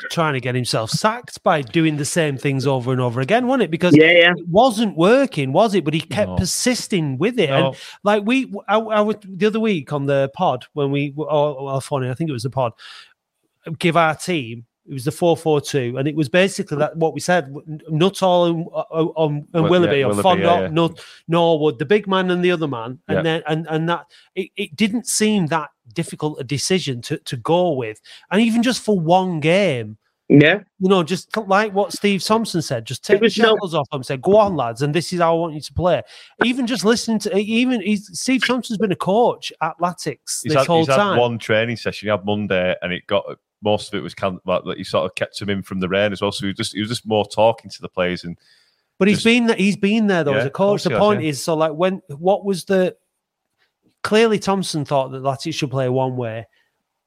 [0.09, 3.63] trying to get himself sacked by doing the same things over and over again, wasn't
[3.63, 3.71] it?
[3.71, 4.31] Because Yeah, yeah.
[4.37, 5.83] it wasn't working, was it?
[5.85, 6.35] But he kept No.
[6.37, 7.49] persisting with it.
[7.49, 7.67] No.
[7.67, 11.63] And like we, I, I was the other week on the pod when we, oh,
[11.65, 12.73] well, funny, I think it was the pod,
[13.79, 14.65] give our team.
[14.89, 17.55] It was the four four two, and it was basically that what we said.
[17.87, 20.67] Nuttall and, on, on Well, Willoughby, yeah, or Willoughby, Fondop, yeah, yeah.
[20.69, 23.21] Nut, Norwood, the big man and the other man, and Yeah.
[23.21, 27.71] then and and that it, it didn't seem that difficult a decision to to go
[27.71, 27.99] with,
[28.31, 29.97] and even just for one game,
[30.29, 30.59] Yeah.
[30.79, 33.89] you know, just like what Steve Thompson said, just take the was no- shackles off
[33.91, 36.01] them, say, "Go on, lads," and this is how I want you to play.
[36.45, 40.53] Even just listening to, even he's, Steve Thompson's been a coach at Latics He's this
[40.55, 41.19] had, whole he's had time.
[41.19, 42.07] one training session.
[42.07, 43.25] He had Monday, and it got
[43.63, 44.77] most of it was kind of like that.
[44.77, 46.31] He sort of kept him in from the rain as well.
[46.31, 48.35] So he was just he was just more talking to the players and
[48.97, 49.55] But he's Just- been there.
[49.57, 50.83] He's been there though Yeah, as a coach.
[50.83, 51.29] The he has, point yeah.
[51.29, 52.95] is, so like when what was the
[54.03, 56.47] clearly Thompson thought that Latics should play one way.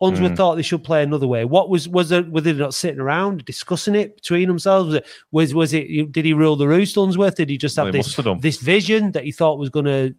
[0.00, 0.36] Unsworth Mm.
[0.36, 1.44] thought they should play another way.
[1.44, 2.24] What was was there?
[2.24, 4.86] Were they not sitting around discussing it between themselves?
[4.88, 6.12] Was it was, was it?
[6.12, 7.36] Did he rule the roost, Unsworth?
[7.36, 10.14] Did he just have well, this have this vision that he thought was going to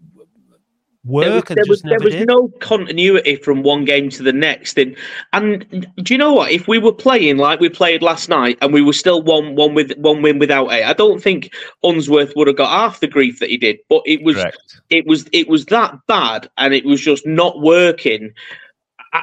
[1.06, 4.78] work there was, there was, there was no continuity from one game to the next.
[4.78, 4.98] And,
[5.34, 6.52] and do you know what?
[6.52, 9.74] If we were playing like we played last night and we were still one one
[9.74, 13.40] with one win without it, I don't think Unsworth would have got half the grief
[13.40, 13.80] that he did.
[13.88, 14.82] But it was Correct.
[14.90, 18.34] it was it was that bad and it was just not working.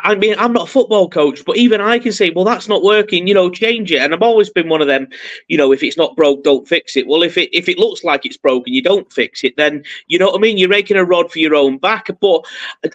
[0.04, 2.82] I mean, I'm not a football coach, but even I can say, well, that's not
[2.82, 3.26] working.
[3.26, 4.00] You know, change it.
[4.00, 5.08] And I've always been one of them.
[5.48, 7.06] You know, if it's not broke, don't fix it.
[7.06, 9.56] Well, if it if it looks like it's broken, you don't fix it.
[9.56, 10.58] Then you know what I mean.
[10.58, 12.08] You're raking a rod for your own back.
[12.20, 12.44] But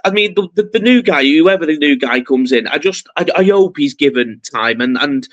[0.05, 3.07] I mean, the, the, the new guy, whoever the new guy comes in, I just
[3.17, 5.27] I, I hope he's given time and and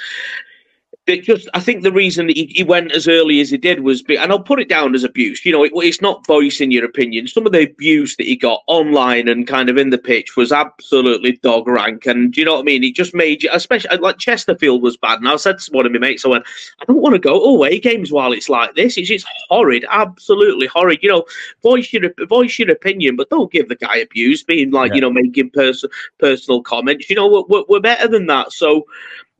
[1.06, 3.80] that just I think the reason that he, he, went as early as he did
[3.80, 5.44] was, be, and I'll put it down as abuse.
[5.44, 7.28] You know, it, it's not voicing your opinion.
[7.28, 10.50] Some of the abuse that he got online and kind of in the pitch was
[10.50, 12.06] absolutely dog rank.
[12.06, 12.84] And you know what I mean?
[12.84, 15.18] It just made you, especially uh, like Chesterfield was bad.
[15.18, 16.46] And I said to one of my mates, I went,
[16.80, 18.96] I don't want to go away games while it's like this.
[18.96, 21.00] It's just horrid, absolutely horrid.
[21.02, 21.24] You know,
[21.62, 24.94] voice your voice your opinion, but don't give the guy abuse, being like yeah.
[24.94, 25.84] you know making pers-
[26.18, 27.10] personal comments.
[27.10, 28.52] You know, we're, we're better than that.
[28.52, 28.86] So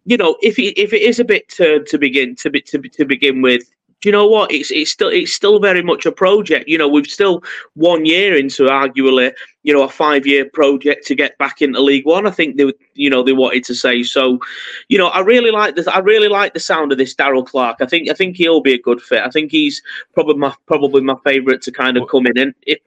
[0.04, 2.78] you know, if it, if it is a bit to, to begin to, be, to
[2.78, 3.70] to begin with,
[4.04, 4.52] do you know what?
[4.52, 6.68] It's it's still it's still very much a project.
[6.68, 11.14] You know, we've still one year into arguably, you know, a five year project to
[11.14, 12.26] get back into League One.
[12.26, 14.40] I think they you know they wanted to say so.
[14.88, 15.88] You know, I really like this.
[15.88, 17.78] I really like the sound of this Darrell Clarke.
[17.80, 19.22] I think I think he'll be a good fit.
[19.22, 22.54] I think he's probably my probably my favourite to kind of come in and.
[22.66, 22.80] If,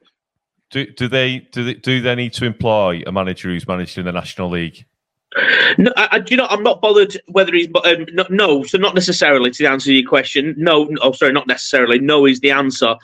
[0.70, 4.06] do, do they do they do they need to employ a manager who's managed in
[4.06, 4.86] the National League?
[5.78, 7.68] No, I, you know, I'm not bothered whether he's.
[7.84, 10.56] Um, no, no, so not necessarily to answer your question.
[10.58, 12.00] No, oh, sorry, not necessarily.
[12.00, 12.96] No is the answer.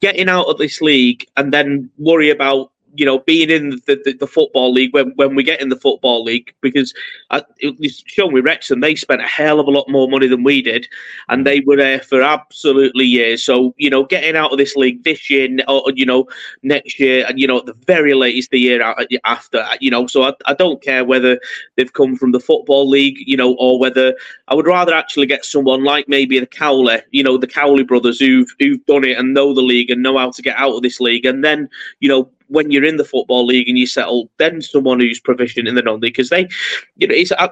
[0.00, 4.16] Getting out of this league and then worry about you know, being in the, the,
[4.18, 6.92] the, football league when, when we get in the football league, because
[7.30, 10.42] uh, it's shown with Wrexham, they spent a hell of a lot more money than
[10.42, 10.88] we did,
[11.28, 13.44] and they were there for absolutely years.
[13.44, 16.26] So, you know, getting out of this league this year, or, you know,
[16.62, 20.06] next year, and, you know, at the very latest, the year after, uh, you know,
[20.06, 21.38] so I, I don't care whether
[21.76, 24.14] they've come from the football league, you know, or whether
[24.48, 28.18] I would rather actually get someone like maybe the Cowley, you know, the Cowley brothers
[28.18, 30.82] who've, who've done it and know the league and know how to get out of
[30.82, 31.68] this league, and then,
[32.00, 35.68] you know, when you're in the football league and you settle, then someone who's proficient
[35.68, 36.48] in the non-league because they,
[36.96, 37.48] you know, it's uh,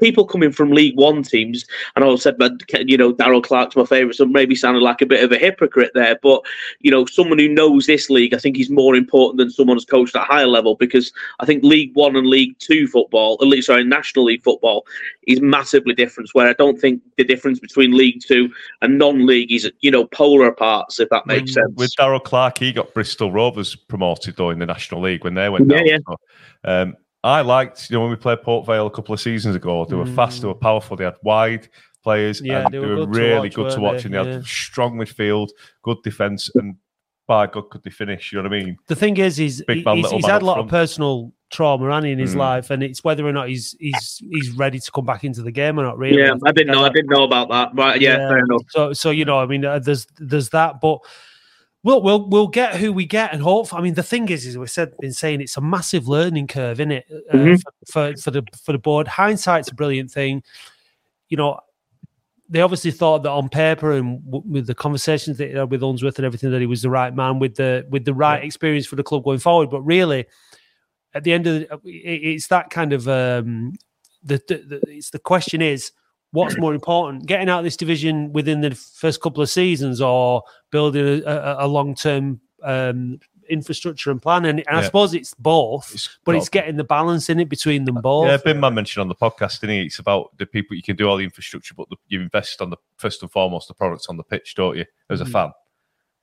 [0.00, 1.64] people coming from League One teams.
[1.94, 2.52] And I said, but
[2.88, 5.92] you know, Darrell Clarke's my favourite, so maybe sounded like a bit of a hypocrite
[5.94, 6.18] there.
[6.22, 6.42] But
[6.80, 9.84] you know, someone who knows this league, I think he's more important than someone who's
[9.84, 13.48] coached at a higher level because I think League One and League Two football, at
[13.48, 14.86] least sorry, National League football,
[15.26, 16.30] is massively different.
[16.32, 18.50] Where I don't think the difference between League Two
[18.82, 21.72] and non-league is you know polar parts, if that makes sense.
[21.76, 25.48] With Darrell Clarke, he got Bristol Rovers promoted though in the National League when they
[25.48, 25.86] went yeah, down.
[25.86, 25.98] Yeah.
[26.06, 26.16] So,
[26.64, 29.84] um, I liked, you know, when we played Port Vale a couple of seasons ago,
[29.84, 30.14] they were mm.
[30.14, 31.68] fast, they were powerful, they had wide
[32.04, 34.04] players, yeah, and they were, were really to good to watch, they?
[34.04, 34.36] and they yeah.
[34.36, 35.48] had strong midfield,
[35.82, 36.76] good defence, and
[37.26, 38.32] by God, could they finish?
[38.32, 38.76] You know what I mean?
[38.86, 40.68] The thing is, he's Big man, he's, he's had a lot front.
[40.68, 42.38] of personal trauma and in his Mm.
[42.38, 45.50] life, and it's whether or not he's he's he's ready to come back into the
[45.50, 45.98] game or not.
[45.98, 46.84] Really, Yeah, I didn't know.
[46.84, 47.70] I didn't know about that.
[47.74, 48.00] Right?
[48.00, 48.28] Yeah, Yeah.
[48.28, 48.62] fair enough.
[48.68, 51.00] So, so you know, I mean, uh, there's there's that, but
[51.84, 53.72] we'll we'll we'll get who we get, and hope.
[53.72, 56.80] I mean, the thing is, is we said been saying it's a massive learning curve,
[56.80, 57.62] isn't it, uh, Mhm.
[57.62, 59.06] for, for for the for the board.
[59.08, 60.42] Hindsight's a brilliant thing,
[61.28, 61.60] you know.
[62.50, 65.82] They obviously thought that on paper and w- with the conversations that he had with
[65.82, 68.86] Unsworth and everything that he was the right man with the with the right experience
[68.86, 69.68] for the club going forward.
[69.68, 70.24] But really,
[71.12, 73.74] at the end of the, it- it's that kind of um,
[74.22, 75.92] the, the, the it's the question is
[76.32, 80.42] what's more important getting out of this division within the first couple of seasons or
[80.70, 85.90] building a, a, a long-term um, infrastructure and plan and, and i suppose it's both
[85.94, 89.00] It's but it's getting the balance in it between them both Yeah, Bin Man mentioned
[89.00, 89.82] on the podcast, didn't he?
[89.86, 92.68] It's about the people you can do all the infrastructure, but the, you invest on
[92.68, 94.84] the first and foremost the products on the pitch, don't you?
[95.08, 95.32] As a Mhm.
[95.32, 95.50] fan.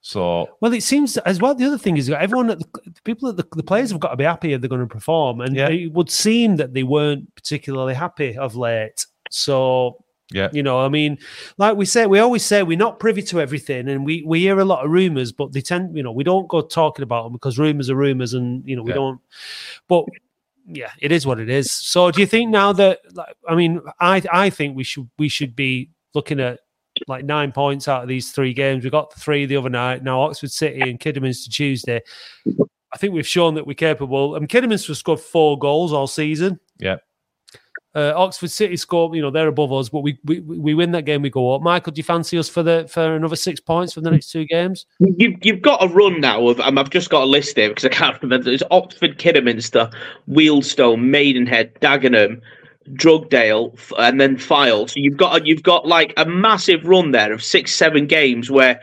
[0.02, 3.28] So well it seems as well the other thing is everyone at the, the people
[3.30, 5.56] at the, the players have got to be happy if they're going to perform and
[5.56, 5.70] Yeah.
[5.70, 10.90] it would seem that they weren't particularly happy of late so yeah, You know, I
[10.90, 11.20] mean,
[11.60, 14.60] like we say, we always say we're not privy to everything, and we we hear
[14.60, 17.34] a lot of rumors, but they tend, you know, we don't go talking about them
[17.34, 18.96] because rumors are rumors, and you know, we Yeah.
[18.96, 19.20] don't.
[19.88, 20.06] But
[20.66, 21.72] yeah, it is what it is.
[21.72, 25.30] So, do you think now that, like, I mean, I I think we should we
[25.30, 26.62] should be looking at
[27.08, 28.84] like nine points out of these three games.
[28.84, 30.04] We got three the other night.
[30.04, 32.02] Now Oxford City and Kidderminster Tuesday.
[32.48, 34.36] I think we've shown that we're capable.
[34.36, 36.60] And Kidderminster scored four goals all season.
[36.80, 36.96] Yeah.
[37.96, 41.06] Uh, Oxford City score, you know, they're above us, but we, we we win that
[41.06, 41.62] game, we go up.
[41.62, 44.44] Michael, do you fancy us for the for another six points from the next two
[44.44, 44.86] games?
[45.00, 47.86] You've, you've got a run now of, um, I've just got a list here because
[47.86, 48.50] I can't remember.
[48.50, 49.90] It's Oxford, Kidderminster,
[50.30, 52.42] Wealdstone, Maidenhead, Dagenham,
[53.02, 54.90] Rochdale, and then Fylde.
[54.90, 58.52] So you've got a, you've got like a massive run there of six, seven games
[58.52, 58.82] where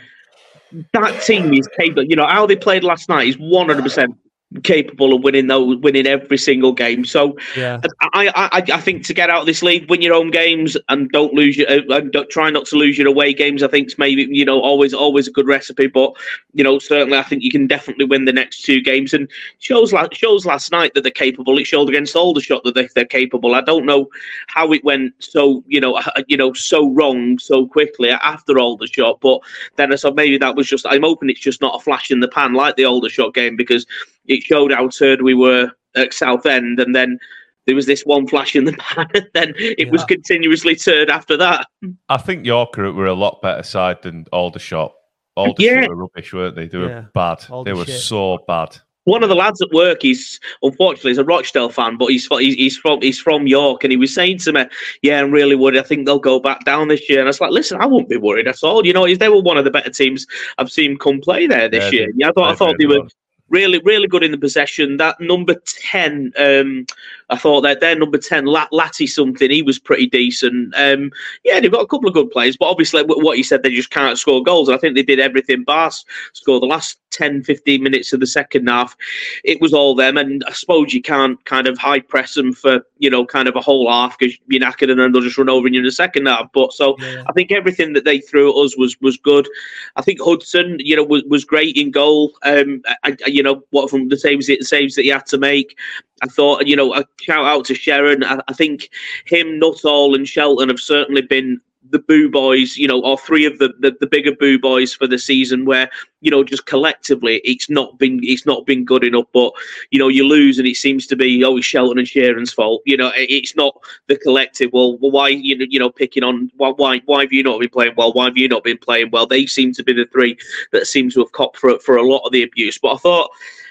[0.95, 2.05] that team is capable.
[2.05, 4.17] You know how they played last night is one hundred percent
[4.63, 7.05] capable of winning those, winning every single game.
[7.05, 7.81] So Yeah.
[8.13, 11.11] I, I, I, think to get out of this league, win your own games and
[11.11, 13.63] don't lose your, uh, and don't, try not to lose your away games.
[13.63, 16.13] I think it's maybe you know always always a good recipe, but
[16.53, 19.15] you know certainly I think you can definitely win the next two games.
[19.15, 21.59] And shows last shows last night that they're capable.
[21.59, 23.55] It showed against Aldershot that they, they're capable.
[23.55, 24.09] I don't know
[24.49, 29.21] how it went so you know uh, you know so wrong so quickly after Aldershot,
[29.21, 29.41] but
[29.77, 30.87] then I said maybe that was just.
[30.87, 33.87] I'm hoping it's just not a flash in the pan like the Aldershot game because
[34.27, 37.19] it showed how turd we were at Southend, and then
[37.67, 41.37] there was this one flash in the pan, and then it was continuously turned after
[41.37, 41.67] that.
[42.09, 44.93] I think Yorker were a lot better side than Aldershot.
[45.37, 45.87] Aldershot Yeah.
[45.89, 46.67] were rubbish, weren't they?
[46.67, 47.05] They were Yeah.
[47.15, 47.45] bad.
[47.65, 48.77] they were so bad.
[49.05, 52.55] One of the lads at work, he's unfortunately he's a Rochdale fan, but he's he's,
[52.55, 54.65] he's from he's from York, and he was saying to me,
[55.03, 55.79] "Yeah, I'm really worried.
[55.81, 58.09] I think they'll go back down this year." And I was like, "Listen, I wouldn't
[58.11, 58.87] be worried at all.
[58.87, 60.25] You know, they were one of the better teams
[60.59, 62.13] I've seen come play there this Yeah, year.
[62.15, 63.09] Yeah, I thought I they've thought they really were
[63.53, 64.97] really really good in the possession.
[64.97, 65.55] That number
[65.91, 66.87] ten, um,
[67.33, 70.75] I thought that their number ten, Lat- Latty something, he was pretty decent.
[70.77, 71.11] Um,
[71.45, 73.91] yeah, they've got a couple of good players, but obviously what he said, they just
[73.91, 74.69] can't score goals.
[74.69, 75.65] And I think they did everything.
[75.65, 78.97] Bars score the last 10, 15 minutes of the second half.
[79.45, 82.81] It was all them, and I suppose you can't kind of high press them for
[82.99, 85.49] you know kind of a whole half because you're knackered and then they'll just run
[85.49, 86.49] over you in the second half.
[86.53, 87.25] But so Yeah.
[87.27, 89.49] I think everything that they threw at us was was good.
[89.97, 92.33] I think Hudson, you know, was, was great in goal.
[92.43, 95.39] Um, I, I- you know, what from the saves the saves that he had to
[95.39, 95.77] make.
[96.23, 98.25] I thought, you know, a shout out to Sheron.
[98.25, 98.91] I, I think
[99.27, 103.59] him, Nuttall, and Shelton have certainly been the boo boys, you know, or three of
[103.59, 105.65] the, the the bigger boo boys for the season.
[105.65, 109.27] Where you know, just collectively, it's not been it's not been good enough.
[109.33, 109.53] But
[109.91, 112.83] you know, you lose, and it seems to be oh, always Shelton and Sheron's fault.
[112.87, 114.73] You know, it- it's not the collective.
[114.73, 117.59] Well, well why you know, you know, picking on why why why have you not
[117.61, 118.13] been playing well?
[118.13, 119.27] Why have you not been playing well?
[119.27, 120.39] They seem to be the three
[120.71, 122.79] that seem to have copped for for a lot of the abuse.
[122.79, 123.31] But I thought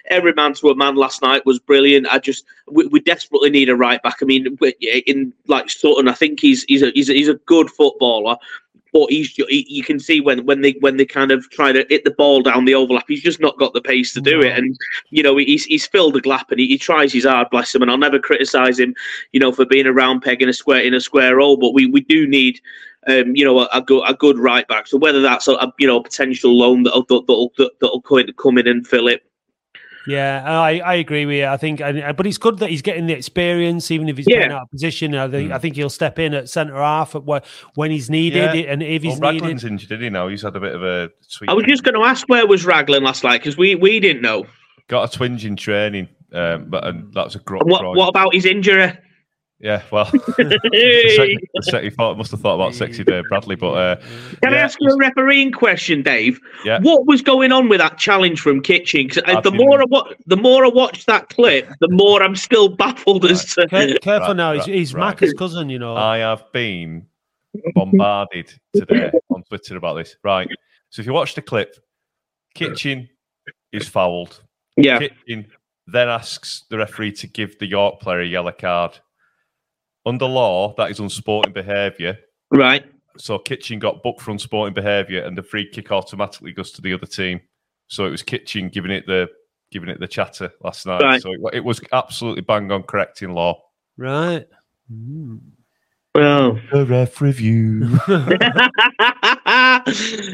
[0.10, 2.08] every man to a man last night was brilliant.
[2.08, 4.18] I just we, we desperately need a right back.
[4.22, 4.58] I mean,
[5.08, 8.38] in like Sutton, I think he's he's a he's a, he's a good footballer.
[8.94, 11.86] But he's he, you can see when when they when they kind of try to
[11.90, 14.58] hit the ball down the overlap, he's just not got the pace to do it.
[14.58, 14.78] And
[15.12, 17.84] you know he's he's filled a gap and he, he tries his hard, bless him.
[17.84, 18.94] And I'll never criticise him,
[19.32, 21.56] you know, for being a round peg in a square in a square hole.
[21.56, 22.60] But we we do need
[23.08, 24.88] um, you know, a, a good a good right back.
[24.88, 28.58] So whether that's a, a you know a potential loan that'll that'll that'll in, come
[28.58, 29.24] in and fill it.
[30.08, 31.46] Yeah, I, I agree with you.
[31.46, 34.50] I think, and- but it's good that he's getting the experience, even if he's playing
[34.50, 34.56] Yeah.
[34.58, 35.14] out of position.
[35.16, 38.56] I think, I think he'll step in at centre half at wh- when he's needed,
[38.56, 38.72] Yeah.
[38.72, 39.44] and if he's Well, needed.
[39.44, 40.10] Raglan's injured, didn't he?
[40.10, 41.50] Now he's had a bit of a sweet.
[41.50, 44.22] I was just going to ask where was Raglan last night because we we didn't
[44.24, 44.46] know.
[44.88, 47.66] got a twinge in training, um, but and that was a grot.
[47.68, 48.92] What what about his injury?
[49.62, 53.96] Yeah, well, the sec- the thought must have thought about sexy Dave Bradley, but uh,
[54.42, 56.40] Can I ask you a refereeing question, Dave?
[56.66, 56.80] Yeah.
[56.82, 59.10] What was going on with that challenge from Kitching?
[59.10, 62.24] 'Cause, uh, the been- more I wa- the more I watch that clip, the more
[62.24, 63.68] I'm still baffled as to.
[63.68, 65.16] Care- Careful Right, now, he's, right, he's right.
[65.18, 65.96] Macca's cousin, you know.
[65.96, 67.06] I have been
[67.76, 70.16] bombarded today on Twitter about this.
[70.24, 70.48] Right.
[70.90, 71.76] So if you watch the clip,
[72.56, 73.08] Kitching
[73.72, 74.42] is fouled.
[74.76, 75.46] Yeah, Kitching
[75.88, 78.98] then asks the referee to give the York player a yellow card.
[80.06, 82.18] Under law, that is unsporting behaviour.
[82.52, 82.86] right.
[83.18, 86.94] So Kitching got booked for unsporting behaviour, and the free kick automatically goes to the
[86.94, 87.42] other team.
[87.88, 89.30] So it was Kitching giving it the
[89.72, 91.02] giving it the chatter last night.
[91.02, 91.22] Right.
[91.22, 93.62] So it, it was absolutely bang on correcting law.
[93.98, 94.46] right.
[94.92, 95.40] Mm.
[96.14, 97.98] Well, The ref review.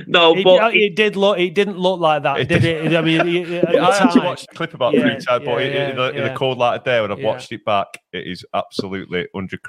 [0.07, 1.37] no, It, but it did look.
[1.37, 2.93] It didn't look like that, It did did.
[2.93, 2.97] it?
[2.97, 5.11] I mean, it, it, at the I actually time- watched the clip about Yeah, three
[5.11, 6.33] times, but yeah, in, in, yeah, in yeah.
[6.33, 7.27] a cold light of day, when I've Yeah.
[7.27, 9.61] watched it back, it is absolutely 100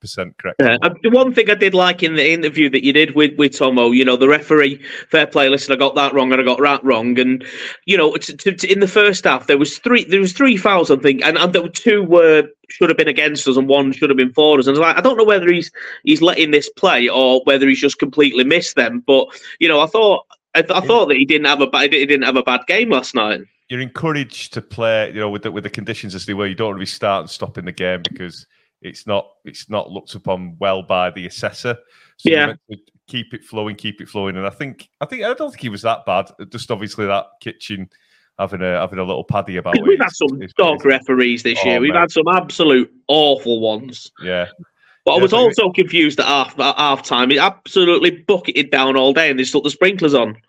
[0.00, 0.58] percent correct.
[0.60, 3.36] Yeah, uh, the one thing I did like in the interview that you did with
[3.36, 5.48] with Tomo, you know, the referee, fair play.
[5.48, 7.44] Listen, I got that wrong and I got that wrong, and
[7.86, 10.56] you know, t- t- t- in the first half there was three there was three
[10.56, 13.68] fouls, I think, and, and there were two were should have been against us and
[13.68, 14.66] one should have been for us.
[14.66, 15.70] And I like, I don't know whether he's
[16.04, 19.02] he's letting this play or whether he's just completely missed them.
[19.06, 19.28] But
[19.60, 22.06] you know, I thought I, th- I thought that he didn't have a bad he
[22.06, 23.40] didn't have a bad game last night.
[23.68, 26.46] You're encouraged to play, you know, with the, with the conditions as they were.
[26.46, 28.46] You don't want to be starting stopping the game because
[28.80, 31.76] it's not it's not looked upon well by the assessor.
[32.18, 32.54] So Yeah.
[33.08, 34.36] keep it flowing, keep it flowing.
[34.36, 36.30] And I think I think I don't think he was that bad.
[36.50, 37.90] Just obviously that Kitching
[38.38, 39.82] having a having a little paddy about it.
[39.84, 41.80] We've had some dog referees this Oh, year.
[41.80, 42.00] We've mate.
[42.00, 44.10] had some absolute awful ones.
[44.22, 44.48] Yeah.
[45.04, 47.30] But I was also confused at half at half time.
[47.30, 50.36] It absolutely bucketed down all day, and they stuck the sprinklers on.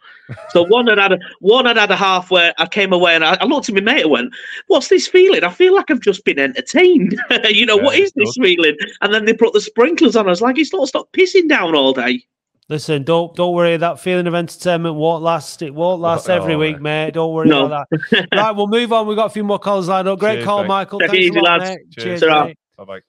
[0.49, 3.23] So one had had a one had had a half where I came away and
[3.23, 4.33] I, I looked at my mate and went,
[4.67, 5.45] "What's this feeling?
[5.45, 7.17] I feel like I've just been entertained.
[7.49, 10.27] you know Yeah, what is this feeling?" And then they put the sprinklers on.
[10.27, 12.25] I was like, "It's not stop pissing down all day."
[12.69, 13.77] Listen, don't don't worry.
[13.77, 15.61] That feeling of entertainment won't last.
[15.61, 17.13] It won't last every Oh, week, mate.
[17.13, 17.65] Don't worry No.
[17.67, 18.27] about that.
[18.35, 19.07] right, we'll move on.
[19.07, 20.19] We've got a few more calls lined up.
[20.19, 20.67] Great Cheers, call, mate.
[20.67, 20.99] Michael.
[20.99, 21.69] Take it Thanks easy, lot, lads.
[21.69, 21.79] mate.
[21.91, 22.19] Cheers.
[22.19, 22.57] Cheers, mate.
[22.77, 22.99] Bye bye.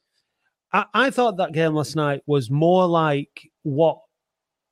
[0.72, 3.98] I, I thought that game last night was more like what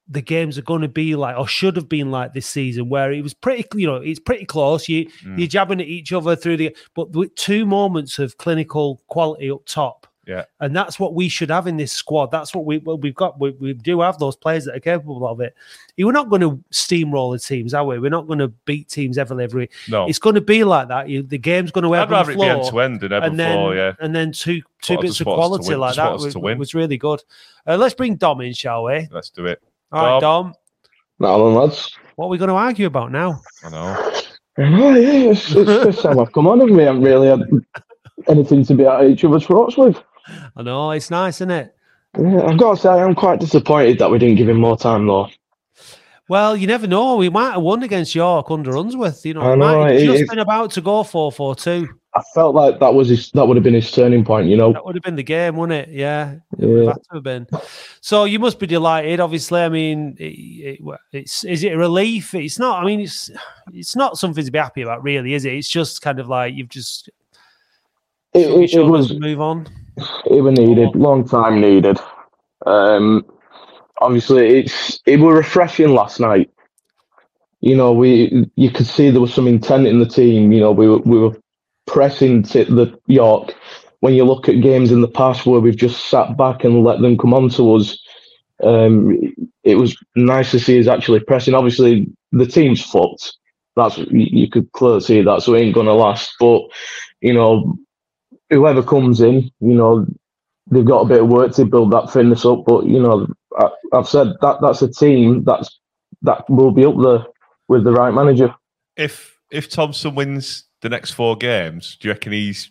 [0.09, 3.11] the games are going to be like, or should have been like this season, where
[3.13, 4.89] it was pretty, you know, it's pretty close.
[4.89, 5.37] You Mm.
[5.39, 9.67] you're jabbing at each other through the, but with two moments of clinical quality up
[9.67, 10.07] top.
[10.27, 10.45] Yeah.
[10.59, 12.33] and that's what we should have in this squad.
[12.33, 13.39] That's what we well, we've got.
[13.39, 15.55] We, we do have those players that are capable of it.
[15.97, 17.99] We're not going to steamroll the teams, are we?
[18.01, 19.71] We're not going to beat teams every every.
[19.89, 21.09] No, It's going to be like that.
[21.09, 23.13] You, the game's going to I'd ebb and rather it be end to end than
[23.13, 23.73] ebb and and then flow.
[23.73, 26.11] Yeah, and then two two What bits of want to quality win- like just that
[26.11, 26.59] want was, to win.
[26.59, 27.23] was really good.
[27.67, 29.09] Uh, let's bring Dom in, shall we?
[29.13, 29.63] let's do it.
[29.93, 30.47] All right, Dom.
[30.47, 30.55] Dom.
[31.19, 31.97] Not on, lads.
[32.17, 33.41] What are we going to argue about now?
[33.65, 34.13] I know.
[34.59, 37.43] Oh, yeah, it's, it's just how I've come on and we haven't really had
[38.29, 40.03] anything to be at each other's throats with.
[40.57, 41.75] I know it's nice, isn't it?
[42.19, 45.07] Yeah, I've got to say, I'm quite disappointed that we didn't give him more time,
[45.07, 45.29] though.
[46.29, 47.17] Well, you never know.
[47.17, 49.25] We might have won against York under Unsworth.
[49.25, 51.31] You know, I it might know, have it- just it- been about to go four
[51.31, 51.89] four two.
[52.17, 54.73] I felt like that was his, that would have been his turning point, you know.
[54.73, 55.95] That would have been the game, wouldn't it?
[55.95, 56.89] Yeah, it would Yeah.
[56.93, 57.47] have have been.
[58.01, 59.21] So you must be delighted.
[59.21, 60.81] Obviously, I mean, it, it,
[61.13, 62.35] it's is it a relief?
[62.35, 62.83] It's not.
[62.83, 63.31] I mean, it's
[63.75, 65.53] it's not something to be happy about, really, is it?
[65.53, 67.11] It's just kind of like you've just
[68.33, 69.67] It, it, sure it was move on.
[70.27, 71.99] It was needed, long time needed.
[72.65, 73.25] Um,
[74.01, 76.51] obviously, it's it was refreshing last night.
[77.61, 80.53] You know, we you could see there was some intent in the team.
[80.53, 81.37] You know, we were we were
[81.87, 83.55] pressing to the York.
[84.01, 87.01] When you look at games in the past where we've just sat back and let
[87.01, 87.99] them come on to us,
[88.63, 89.19] um,
[89.65, 91.55] it was nice to see us actually pressing.
[91.55, 93.37] Obviously, the team's fucked.
[93.75, 96.35] That's you you could clearly see that, so it ain't gonna last.
[96.39, 96.63] But
[97.21, 97.79] you know,
[98.51, 100.07] whoever comes in, you know,
[100.71, 102.65] they've got a bit of work to build that fitness up.
[102.67, 103.27] But you know,
[103.59, 105.79] I, I've said that that's a team that's
[106.23, 107.25] that will be up there
[107.69, 108.55] with the right manager.
[108.97, 112.71] If if Thompson wins the next four games, do you reckon he's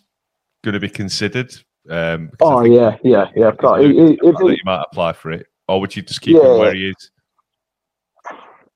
[0.64, 1.54] going to be considered?
[1.88, 3.52] Um, Oh yeah, yeah, yeah.
[3.52, 5.80] because But of the it- it- fact that it- you might apply for it, or
[5.80, 7.10] would you just keep him where he is?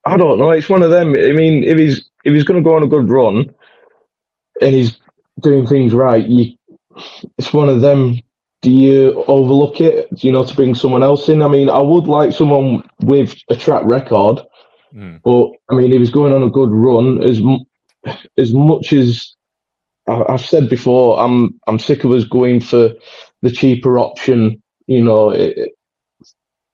[0.07, 0.51] I don't know.
[0.51, 1.11] It's one of them.
[1.11, 3.53] I mean, if he's if he's going to go on a good run
[4.63, 4.99] and he's
[5.41, 6.55] doing things right, you,
[7.39, 8.19] it's one of them.
[8.63, 10.15] Do you overlook it?
[10.15, 11.43] Do You know, to bring someone else in.
[11.43, 14.41] I mean, I would like someone with a track record,
[14.93, 15.17] Hmm.
[15.25, 17.41] but I mean, if he's going on a good run, as
[18.37, 19.35] as much as
[20.09, 22.91] I've said before, I'm I'm sick of us going for
[23.43, 24.63] the cheaper option.
[24.87, 25.71] You know, it,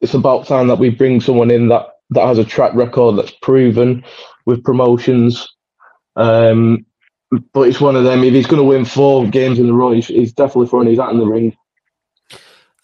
[0.01, 3.33] it's about time that we bring someone in that that has a track record that's
[3.43, 4.03] proven
[4.47, 5.47] with promotions.
[6.17, 6.87] Um,
[7.53, 8.23] but it's one of them.
[8.25, 10.99] If he's going to win four games in a row, he's, he's definitely throwing his
[10.99, 11.57] hat in the ring.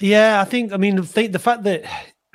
[0.01, 0.73] Yeah, I think.
[0.73, 1.85] I mean, the, the fact that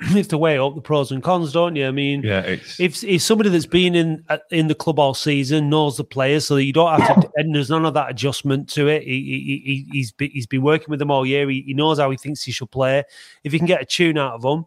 [0.00, 1.86] you have to weigh up the pros and cons, don't you?
[1.86, 5.12] I mean, Yeah, it's if if somebody that's been in uh, in the club all
[5.12, 8.10] season knows the players, so that you don't have to, and there's none of that
[8.10, 9.02] adjustment to it.
[9.02, 11.48] He, he, he he's be, he's been working with them all year.
[11.48, 13.04] He, he knows how he thinks he should play.
[13.44, 14.66] If he can get a tune out of them,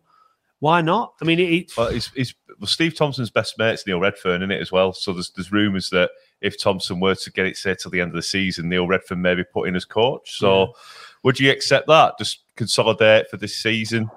[0.60, 1.14] why not?
[1.22, 4.52] I mean, it, it, well, it's, it's well, Steve Thompson's best mate's Neil Redfearn in
[4.52, 4.94] it as well.
[4.94, 6.12] So there's there's rumours that
[6.42, 9.20] if Thompson were to get it say till the end of the season, Neil Redfearn
[9.20, 10.38] may be put in as coach.
[10.38, 10.74] So
[11.24, 12.18] would you accept that?
[12.18, 14.10] Just consolidate for this season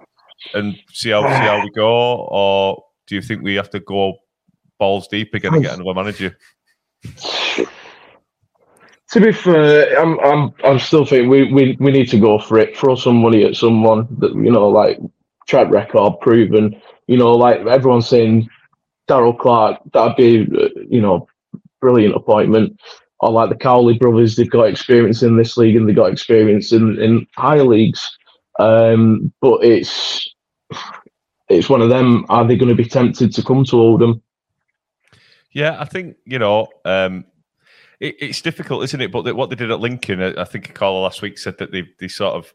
[0.54, 4.18] and see how see how we go, or do you think we have to go
[4.78, 6.36] balls deep again and get another manager?
[9.10, 12.58] To be fair, I'm I'm I'm still thinking we, we, we need to go for
[12.58, 12.76] it.
[12.76, 14.98] Throw some money at someone that you know, like
[15.46, 16.80] track record proven.
[17.06, 18.48] You know, like everyone's saying,
[19.06, 19.78] Darrell Clarke.
[19.92, 21.28] That'd be uh, you know,
[21.84, 22.80] brilliant appointment.
[23.20, 26.72] Or like the Cowley brothers, they've got experience in this league and they've got experience
[26.72, 28.02] in in high leagues.
[28.58, 30.34] Um, but it's
[31.48, 32.24] it's one of them.
[32.28, 34.22] Are they going to be tempted to come to Oldham?
[35.52, 37.24] Yeah, I think you know um,
[38.00, 39.12] it, it's difficult, isn't it?
[39.12, 41.70] But what they did at Lincoln, I, I think a caller last week said that
[41.70, 42.52] they they sort of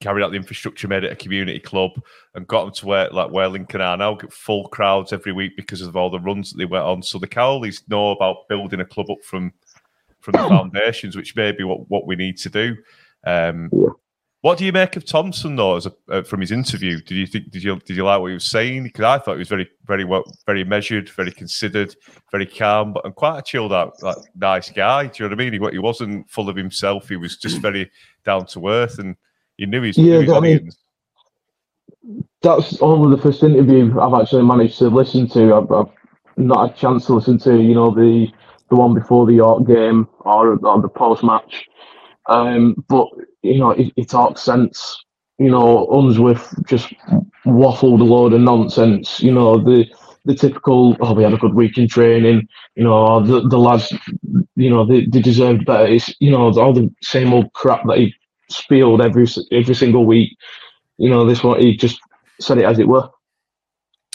[0.00, 1.92] carried out the infrastructure, made it a community club,
[2.34, 5.56] and got them to where like where Lincoln are now, get full crowds every week
[5.56, 7.02] because of all the runs that they went on.
[7.02, 9.52] So the Cowleys know about building a club up from
[10.20, 12.76] from the foundations, which may be what what we need to do.
[13.26, 13.70] Um,
[14.42, 17.00] What do you make of Thompson though, as a, uh, from his interview?
[17.00, 18.84] Did you think did you did you like what he was saying?
[18.84, 21.96] Because I thought he was very very well, very measured, very considered,
[22.30, 25.08] very calm, but and quite a chilled out, like nice guy.
[25.08, 25.60] Do you know what I mean?
[25.60, 27.08] He, he wasn't full of himself.
[27.08, 27.90] He was just very
[28.24, 29.16] down to earth, and
[29.58, 30.70] he knew knew Yeah, his I mean-
[32.40, 35.54] that's only the first interview I've actually managed to listen to.
[35.54, 35.92] I've, I've
[36.36, 38.28] not had a chance to listen to, you know, the
[38.70, 41.66] the one before the York game or, or the post match.
[42.28, 43.08] Um, but
[43.42, 44.96] you know, he, he talks sense.
[45.38, 46.92] You know, Unsworth just
[47.46, 49.20] waffled a load of nonsense.
[49.20, 49.86] You know, the
[50.24, 52.46] the typical, oh, we had a good week in training.
[52.76, 53.92] You know, the the lads,
[54.56, 55.86] you know, they, they deserved better.
[55.86, 58.14] It's you know all the same old crap that he
[58.50, 60.36] spilled every every single week.
[60.96, 62.00] You know, this one he just
[62.40, 63.08] said it as it were.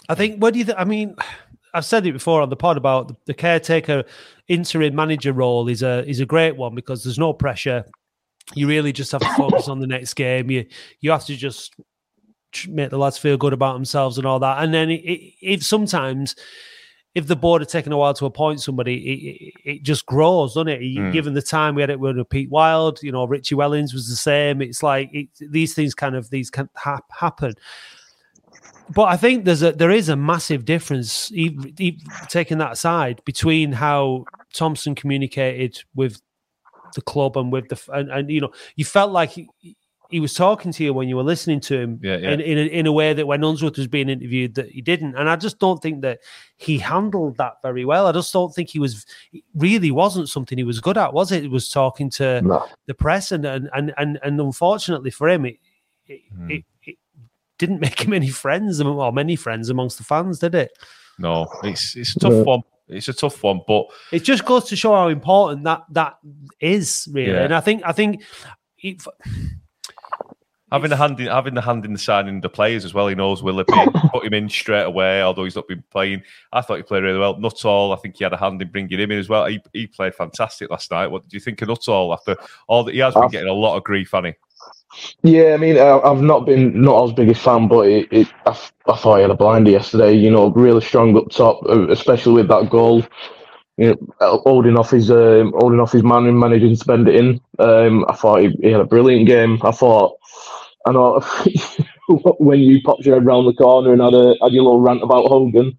[0.09, 0.41] I think.
[0.41, 0.79] What do you think?
[0.79, 1.15] I mean,
[1.73, 4.03] I've said it before on the pod about the, the caretaker
[4.47, 7.85] interim manager role is a is a great one because there's no pressure.
[8.55, 10.51] you really just have to focus on the next game.
[10.51, 10.65] You
[10.99, 11.73] you have to just
[12.67, 14.63] make the lads feel good about themselves and all that.
[14.63, 16.35] And then it, it, it sometimes,
[17.15, 20.55] if the board had taken a while to appoint somebody, it, it, it just grows,
[20.55, 20.81] doesn't it?
[20.81, 21.13] Mm.
[21.13, 24.15] Given the time we had it with Pete Wild, you know, Richie Wellens was the
[24.15, 24.61] same.
[24.61, 27.53] It's like it, these things kind of these can hap- happen.
[28.89, 33.21] But I think there's a there is a massive difference, even, even taking that aside,
[33.25, 36.21] between how Thompson communicated with
[36.95, 39.47] the club and with the and, and you know you felt like he,
[40.09, 42.31] he was talking to you when you were listening to him Yeah, yeah.
[42.31, 45.15] in in a, in a way that when Unsworth was being interviewed that he didn't
[45.15, 46.19] and I just don't think that
[46.57, 49.05] he handled that very well I just don't think he was
[49.55, 52.65] really wasn't something he was good at was it it was talking to No.
[52.85, 55.57] the press and and and and, and unfortunately for him it
[56.07, 56.51] it, Hmm.
[56.51, 56.97] it it
[57.57, 60.71] didn't make him any friends among- or many friends amongst the fans did it
[61.17, 62.41] No, it's it's a tough Yeah.
[62.43, 62.61] one.
[62.89, 66.17] It's a tough one, but it just goes to show how important that that
[66.59, 67.45] is really Yeah.
[67.45, 68.21] and i think i think
[68.79, 69.01] it,
[70.73, 73.07] having the hand in having the hand in the signing of the players as well.
[73.07, 73.71] He knows Willoughby,
[74.11, 76.23] put him in straight away, although he's not been playing.
[76.51, 77.39] I thought he played really well.
[77.39, 79.45] Nuttall, I think he had a hand in bringing him in as well.
[79.45, 81.07] He, he played fantastic last night.
[81.07, 82.35] What do you think of Nuttall after
[82.67, 82.93] all that?
[82.93, 84.35] He has been getting a lot of grief, hasn't?
[85.23, 88.51] Yeah, I mean, I've not been not as big a fan, but it, it I,
[88.87, 90.13] I thought he had a blinder yesterday.
[90.13, 93.03] You know, really strong up top, uh, especially with that goal.
[93.77, 97.07] You know, uh, holding off his um, holding off his man and managing to spend
[97.07, 97.41] it in.
[97.57, 99.59] Um, I thought he, he had a brilliant game.
[99.63, 100.17] I thought,
[100.85, 101.19] I know
[102.39, 105.01] when you popped your head round the corner and had a had your little rant
[105.03, 105.77] about Hogan.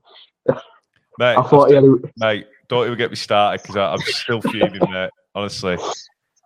[1.19, 4.41] Mate, I thought he had a, mate, don't even get me started because I'm still
[4.41, 5.11] fuming, mate.
[5.35, 5.77] Honestly,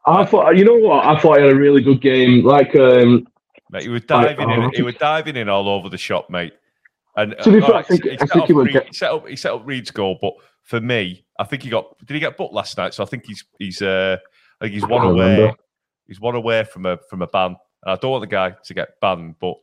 [0.06, 1.06] I thought, you know what?
[1.06, 2.44] I thought he had a really good game.
[2.44, 3.26] Like, um,
[3.70, 4.61] mate, he was diving in.
[4.64, 4.70] oh.
[4.74, 6.52] He was diving in all over the shop, mate.
[7.16, 8.86] And To be uh, fair, I think- he I set think up he Reed- get-
[8.88, 10.34] he set up he set up Reed's goal, but
[10.64, 12.92] for me, I think he got did he get booked last night?
[12.92, 14.18] So I think he's he's uh
[14.61, 15.32] I think he's one away.
[15.36, 15.56] remember.
[16.06, 17.56] He's one away from a from a ban.
[17.85, 19.55] And I don't want the guy to get banned, but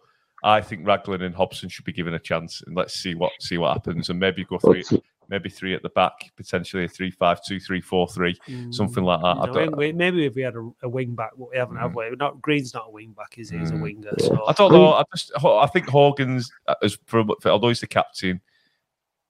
[0.43, 3.57] I think Raglan and Hobson should be given a chance and let's see what see
[3.57, 4.83] what happens and maybe go three
[5.27, 8.35] maybe three at the back, potentially a three five two, three four three,
[8.69, 9.25] something like that.
[9.25, 11.57] I You know, don't, we- maybe if we had a, a wing back, but we
[11.57, 12.11] haven't, have we?
[12.11, 13.57] Not Green's not a wing back, is he?
[13.57, 13.81] He's a Mm.
[13.81, 14.13] winger.
[14.19, 14.93] So I don't know.
[14.93, 18.39] I just I think Hogan's uh, as for, for although he's the captain,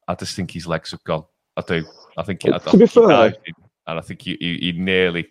[0.09, 1.23] I just think his legs have gone.
[1.55, 1.85] I do.
[2.17, 2.41] I think.
[2.45, 3.37] I, I To be think fair- dived
[3.87, 5.27] and I think he, he, he nearly,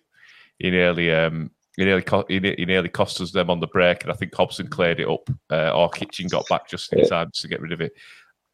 [0.59, 3.66] he nearly, um, he nearly, co- he, ne- he nearly cost us them on the
[3.66, 7.01] break, and I think Hobson cleared it up, uh, or Kitching got back just in
[7.01, 7.07] Yeah.
[7.07, 7.93] time to get rid of it.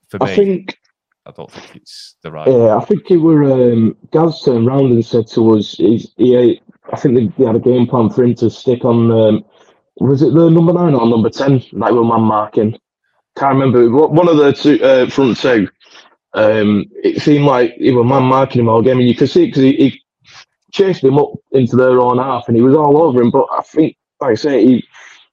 [0.09, 0.79] For me, I think
[1.27, 2.49] I don't think it's the right.
[2.49, 3.45] Yeah, I think it were.
[3.45, 6.61] Um, Gaz turned round and said to us, he's, he,
[6.93, 9.11] I think they, had a game plan for him to stick on.
[9.13, 9.45] Um,
[9.97, 11.63] was it the number nine or number ten?
[11.73, 12.79] Like with man marking.
[13.37, 13.89] Can't remember.
[13.91, 15.69] One of the two uh, front two.
[16.33, 19.47] Um, it seemed like he was man marking him all game, and you could see
[19.47, 20.03] because he, he
[20.73, 23.31] chased him up into their own half, and he was all over him.
[23.31, 24.85] But I think, like I say, he.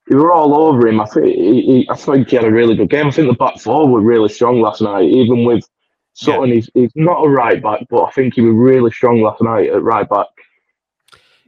[0.09, 1.01] They were all over him.
[1.01, 3.07] I think he, he, I think he had a really good game.
[3.07, 5.67] I think the back four were really strong last night, even with
[6.17, 9.39] Sutton, he's, he's not a right back, but I think he was really strong last
[9.39, 10.25] night at right back.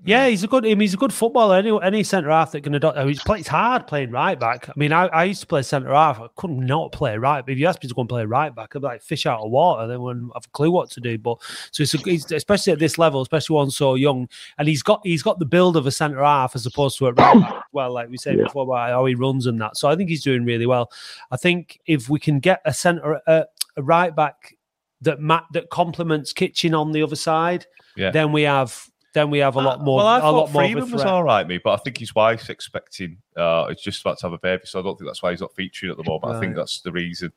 [0.05, 0.65] Yeah, he's a good.
[0.65, 1.57] I mean, he's a good footballer.
[1.57, 2.97] Any any centre half that can adopt.
[2.97, 4.69] I mean, he's, play, it's hard playing right back.
[4.69, 6.19] I mean, I, I used to play centre half.
[6.21, 7.45] I couldn't play right.
[7.45, 9.25] But if you asked me to go and play right back, I'd be like fish
[9.25, 9.87] out of water.
[9.87, 11.17] Then wouldn't have a clue what to do.
[11.17, 11.37] But
[11.71, 15.21] so it's, a, especially at this level, especially one so young, and he's got he's
[15.23, 17.63] got the build of a centre half as opposed to a right back.
[17.73, 18.45] Well, like we said Yeah.
[18.45, 19.75] before, about how he runs and that.
[19.77, 20.91] So I think he's doing really well.
[21.29, 23.43] I think if we can get a centre uh,
[23.75, 24.55] a right back
[25.01, 27.65] that ma- that complements Kitching on the other side,
[27.97, 28.11] Yeah.
[28.11, 29.97] then we have then we have a lot Uh, more.
[29.97, 31.77] Well, I a thought lot more of a Freeman was all right, me, but I
[31.77, 33.17] think his wife's expecting.
[33.35, 35.41] Uh, it's just about to have a baby, so I don't think that's why he's
[35.41, 36.35] not featuring at the moment.
[36.35, 37.31] I think that's the reason.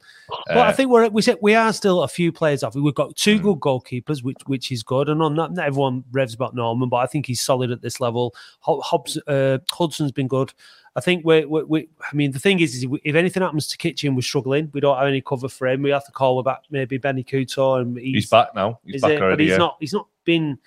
[0.49, 2.75] But I Uh, think we're we said we are still a few players off.
[2.75, 3.43] We've got two Mm.
[3.43, 5.09] good goalkeepers, which which is good.
[5.09, 8.01] And on not, not everyone revs about Norman, but I think he's solid at this
[8.01, 8.35] level.
[8.61, 10.53] Hobbs, uh, Hudson's been good.
[10.95, 13.79] I think we we we I mean, the thing is, is if anything happens to
[13.79, 14.70] Kitching, we're struggling.
[14.75, 15.83] We don't have any cover for him.
[15.83, 18.79] We have to call back maybe Benny Couto, and he's, he's back now.
[18.85, 19.20] He's back it?
[19.20, 19.57] But he's yeah.
[19.57, 19.77] not.
[19.81, 20.59] He's not been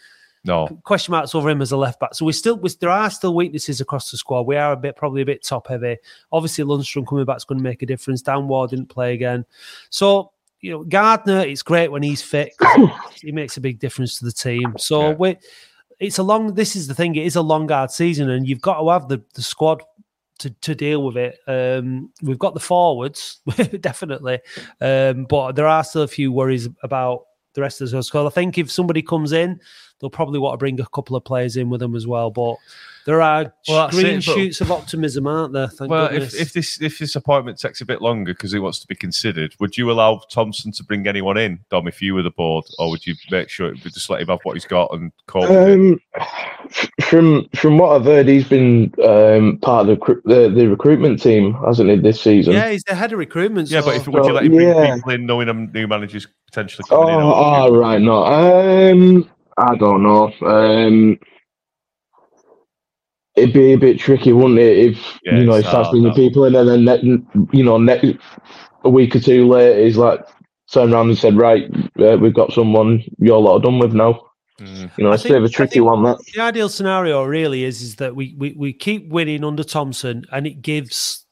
[0.45, 2.13] No, question marks over him as a left back.
[2.13, 4.43] So we're still we, there are still weaknesses across the squad.
[4.43, 5.97] We are a bit probably a bit top heavy.
[6.31, 8.21] Obviously, Lundstrom coming back is going to make a difference.
[8.21, 9.45] Dan Ward didn't play again,
[9.89, 10.31] so
[10.61, 11.39] you know Gardner.
[11.41, 12.53] It's great when he's fit.
[13.21, 14.75] he makes a big difference to the team.
[14.77, 15.15] So Yeah.
[15.15, 15.37] we
[15.99, 16.53] it's a long.
[16.53, 17.15] This is the thing.
[17.15, 19.81] It is a long hard season, and you've got to have the the squad.
[20.39, 23.39] To, to deal with it, um, we've got the forwards
[23.79, 24.41] definitely,
[24.81, 27.21] um, but there are still a few worries about
[27.53, 28.27] the rest of the squad.
[28.27, 29.61] I think if somebody comes in
[29.99, 32.29] they'll probably want to bring a couple of players in with them as well.
[32.31, 32.55] But
[33.05, 35.67] there are Well, green it, but- shoots of optimism, aren't there?
[35.67, 36.33] Thank Well, goodness.
[36.33, 38.95] if, if this if this appointment takes a bit longer because he wants to be
[38.95, 42.65] considered, would you allow Thompson to bring anyone in, Dom, if you were the board,
[42.79, 45.45] or would you make sure we just let him have what he's got and call
[45.45, 45.73] it?
[45.73, 45.99] Um,
[47.03, 51.53] from from what I've heard, he's been um, part of the, the the recruitment team,
[51.65, 52.53] hasn't he, this season?
[52.53, 53.69] yeah, he's the head of recruitment.
[53.69, 54.95] Yeah, so- but if would you let him bring Yeah.
[54.95, 57.21] people in, knowing a new managers potentially Oh, coming in?
[57.21, 58.25] oh, right, no.
[58.25, 60.33] Um, I don't know.
[60.41, 61.19] Um,
[63.35, 66.13] it'd be a bit tricky, wouldn't it, if Yeah, you know, it's he starts bringing
[66.13, 68.17] people in, and then ne- you know, next
[68.83, 70.25] a week or two later, he's like
[70.71, 74.21] turned around and said, "Right, uh, we've got someone you're lot done with now."
[74.59, 74.91] Mm.
[74.97, 76.03] You know, I it's a bit of a tricky one.
[76.03, 80.25] That the ideal scenario really is is that we, we we keep winning under Thompson,
[80.31, 81.25] and it gives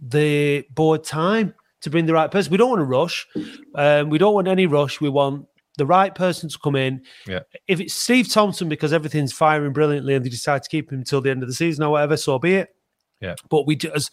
[0.00, 2.50] the board time to bring the right person.
[2.50, 3.26] We don't want to rush.
[3.74, 5.00] Um, we don't want any rush.
[5.00, 5.46] We want
[5.76, 7.02] the right person to come in.
[7.26, 7.40] Yeah.
[7.68, 11.20] If it's Steve Thompson because everything's firing brilliantly and they decide to keep him until
[11.20, 12.74] the end of the season or whatever, so be it.
[13.20, 13.34] Yeah.
[13.50, 14.10] But we just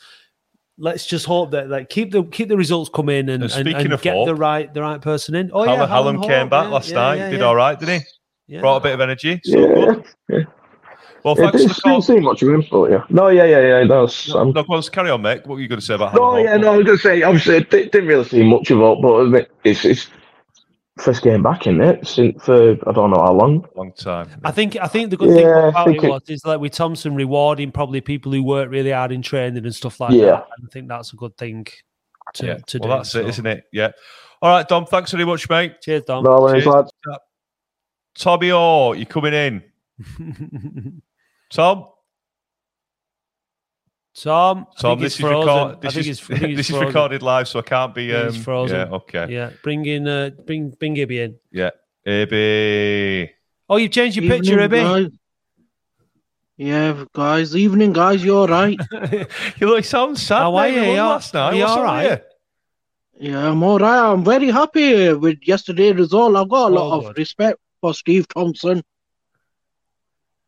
[0.77, 3.75] let's just hope that like keep the keep the results coming and, And and, speaking
[3.75, 5.51] and of get hope, the right the right person in.
[5.53, 7.45] Oh Hallam, yeah, Hallam Hallam came Hope, back yeah, last yeah, night, yeah, did yeah.
[7.45, 8.07] all right, didn't he?
[8.55, 8.59] Yeah.
[8.59, 9.41] Brought a bit of energy.
[9.43, 10.05] So yeah, good.
[10.29, 10.39] yeah.
[11.23, 11.91] Well, yeah thanks didn't, for the call.
[12.01, 13.03] didn't see much of him, but yeah.
[13.09, 13.87] No, yeah, yeah, yeah.
[13.87, 15.45] That's No, um, no, go on, carry on, mate.
[15.45, 17.01] What were you going to say about No, Hallam yeah, no, I was going to
[17.01, 20.07] say, obviously, I didn't really see much of it, but it's, it's
[20.97, 23.67] first game back in it since for I don't know how long.
[23.75, 24.29] Long time.
[24.43, 26.45] I think I think the good thing Yeah, I about think it it- was is
[26.45, 30.11] like with Thompson rewarding probably people who work really hard in training and stuff like
[30.13, 30.25] Yeah.
[30.25, 30.47] that.
[30.57, 31.65] And I think that's a good thing
[32.35, 32.57] to, yeah.
[32.67, 32.97] to well, do.
[32.97, 33.27] that's it, so.
[33.27, 33.63] isn't it?
[33.71, 33.91] Yeah.
[34.41, 34.85] All right, Dom.
[34.85, 35.81] Thanks very much, mate.
[35.81, 36.23] Cheers, Dom.
[36.23, 36.75] No worries, Cheers.
[36.75, 36.91] lads.
[38.15, 39.63] Tommy Orr, you coming in?
[41.51, 41.87] Tom.
[44.15, 45.47] Tom, Tom, this is frozen.
[45.47, 48.13] record, This is he's- I think he's this is recorded live, so I can't be.
[48.13, 48.77] Um, he's frozen.
[48.87, 48.95] Yeah.
[48.95, 49.27] Okay.
[49.33, 51.35] Yeah, bring in, uh, bring bring Ibby in.
[51.51, 51.71] Yeah.
[52.05, 53.29] Ibby.
[53.69, 54.83] Oh, you've changed your picture, Evening, Ibby.
[55.09, 55.11] guys.
[56.57, 57.55] Yeah, guys.
[57.55, 58.23] Evening, guys.
[58.23, 58.77] You all right?
[59.59, 60.39] you look sound sad.
[60.39, 60.75] How are you?
[60.75, 61.41] We won You all- last night.
[61.41, 62.09] are you What's all up right?
[62.11, 62.21] with
[63.19, 64.11] yeah, I'm all right.
[64.11, 66.35] I'm very happy with yesterday's result.
[66.35, 67.17] I've got a lot Oh, of good.
[67.19, 68.83] respect for Steve Thompson.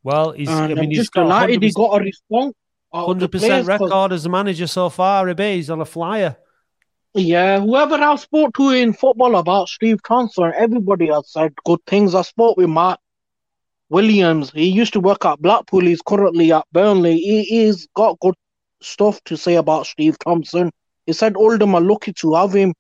[0.04, 0.50] Well, he's.
[0.50, 2.54] and I mean, I'm he's just got delighted he 100%, got a response.
[2.96, 5.26] Out 100% players 'cause- record as a manager so far.
[5.28, 6.38] Ibby, he's on a flyer.
[7.14, 12.14] Yeah, whoever I spoke to in football about Steve Thompson, everybody has said good things.
[12.14, 13.00] I spoke with Matt
[13.90, 14.52] Williams.
[14.52, 15.82] He used to work at Blackpool.
[15.82, 17.18] He's currently at Burnley.
[17.18, 18.36] He, he's got good
[18.82, 20.72] stuff to say about Steve Thompson.
[21.06, 22.74] He said Oldham are lucky to have him.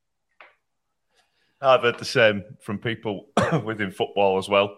[1.61, 3.27] I've heard the same from people
[3.63, 4.75] within football as well.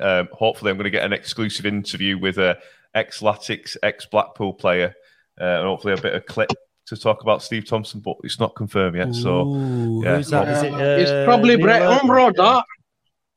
[0.00, 2.56] Um, hopefully, I'm going to get an exclusive interview with a
[2.94, 4.94] ex Latics, ex Blackpool player,
[5.40, 6.50] uh, and hopefully a bit of clip
[6.86, 9.14] to talk about Steve Thompson, but it's not confirmed yet.
[9.14, 10.16] So Ooh, yeah.
[10.16, 10.48] who's that?
[10.48, 11.98] Is it, Uh, it's probably Neil Brett Earl?
[12.00, 12.64] Umbro, that.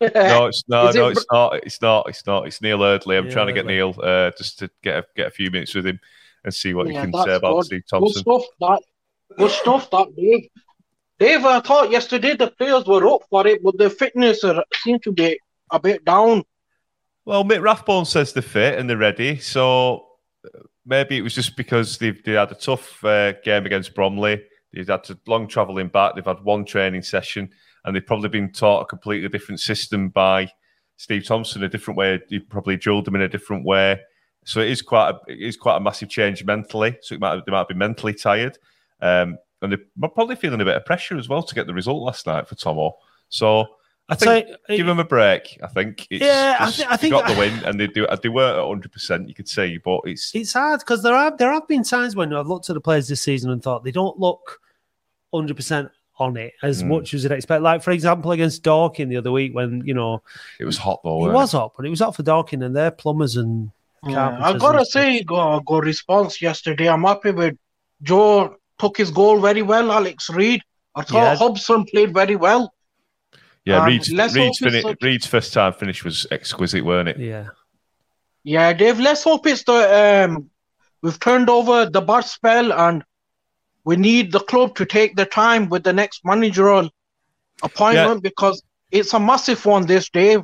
[0.16, 1.56] no, it's no, Is no, it it's not.
[1.64, 2.10] It's not.
[2.10, 2.47] It's not.
[2.47, 3.18] It's Neil Eardley.
[3.18, 4.03] I'm Neil trying to get Eardley.
[4.03, 5.99] Neil uh, just to get a, get a few minutes with him
[6.43, 7.66] and see what he can say about good.
[7.66, 8.82] Steve Good stuff, that.
[9.38, 10.49] Good stuff, that, Dave.
[11.18, 15.01] Dave, I thought yesterday the players were up for it, but their fitness uh, seemed
[15.03, 15.39] to be
[15.72, 16.43] a bit down.
[17.26, 19.39] Well, Mick Rathbone says they're fit and they're ready.
[19.39, 20.05] So
[20.45, 24.43] uh, maybe it was just because they've they had a tough uh, game against Bromley.
[24.73, 26.13] They've had to long travelling back.
[26.13, 27.49] They've had one training session,
[27.84, 30.51] and they've probably been taught a completely different system by
[30.97, 32.19] Steve Thompson, a different way.
[32.30, 33.99] He probably drilled them in a different way.
[34.43, 36.97] So it is quite a, it is quite a massive change mentally.
[37.01, 38.59] So it might they might be mentally tired,
[39.01, 42.03] um, and they're probably feeling a bit of pressure as well to get the result
[42.03, 42.97] last night for Tomo.
[43.30, 43.65] So
[44.08, 45.58] I I'd say think give them a break.
[45.64, 46.06] I think.
[46.12, 48.06] It's Yeah, I just- thi- I think- got the win, and they do.
[48.22, 49.28] They were at hundred percent.
[49.28, 52.32] You could see, but it's it's hard because there have there have been times when
[52.34, 54.60] I've looked at the players this season and thought they don't look
[55.34, 56.88] hundred percent on it as Mm.
[56.88, 57.62] much as you'd expect.
[57.64, 60.22] Like for example, against Dorking the other week when you know
[60.60, 61.18] it was hot though.
[61.20, 63.72] it weren't was hot, but it was hot for Dorking and they're plumbers and
[64.08, 64.45] Yeah, carpenters.
[64.56, 66.88] I gotta say, go good response yesterday.
[66.89, 67.58] I'm happy with
[68.03, 68.56] Joe.
[68.78, 69.91] Took his goal very well.
[69.91, 70.62] Alex Reed.
[70.95, 71.36] I thought Yeah.
[71.38, 72.72] Hobson played very well.
[73.66, 77.18] Yeah, Um, Reed's, let's Reed's, fini- such- Reed's first time finish was exquisite, weren't it?
[77.18, 77.47] Yeah,
[78.43, 78.99] Yeah, Dave.
[78.99, 79.74] Let's hope it's the
[80.26, 80.49] um.
[81.01, 83.03] We've turned over the bad spell, and
[83.84, 86.89] we need the club to take the time with the next managerial
[87.63, 88.61] appointment because
[88.91, 89.86] it's a massive one.
[89.88, 90.43] This Dave.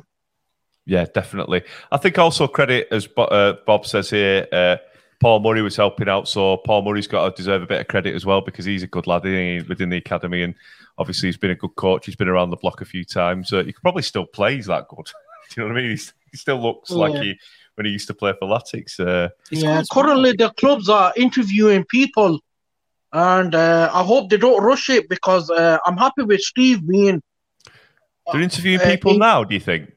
[0.84, 1.62] Yeah, definitely.
[1.92, 4.76] I think also credit, as uh, Bob says here, uh,
[5.20, 6.26] Paul Murray was helping out.
[6.26, 8.88] So Paul Murray's got to deserve a bit of credit as well because he's a
[8.88, 10.42] good lad isn't he, within the academy.
[10.42, 10.54] And
[10.98, 12.06] obviously, he's been a good coach.
[12.06, 13.52] He's been around the block a few times.
[13.52, 14.56] Uh, he could probably still play.
[14.56, 15.06] He's that good.
[15.50, 15.90] Do you know what I mean?
[15.90, 17.38] He's, he still looks like he
[17.74, 18.98] when he used to play for Latics.
[19.00, 22.38] Uh, Yeah, currently the clubs are interviewing people,
[23.12, 27.22] and uh, I hope they don't rush it because uh, I'm happy with Steve being.
[28.32, 29.44] they're interviewing Uh, people he- now.
[29.44, 29.90] Do you think?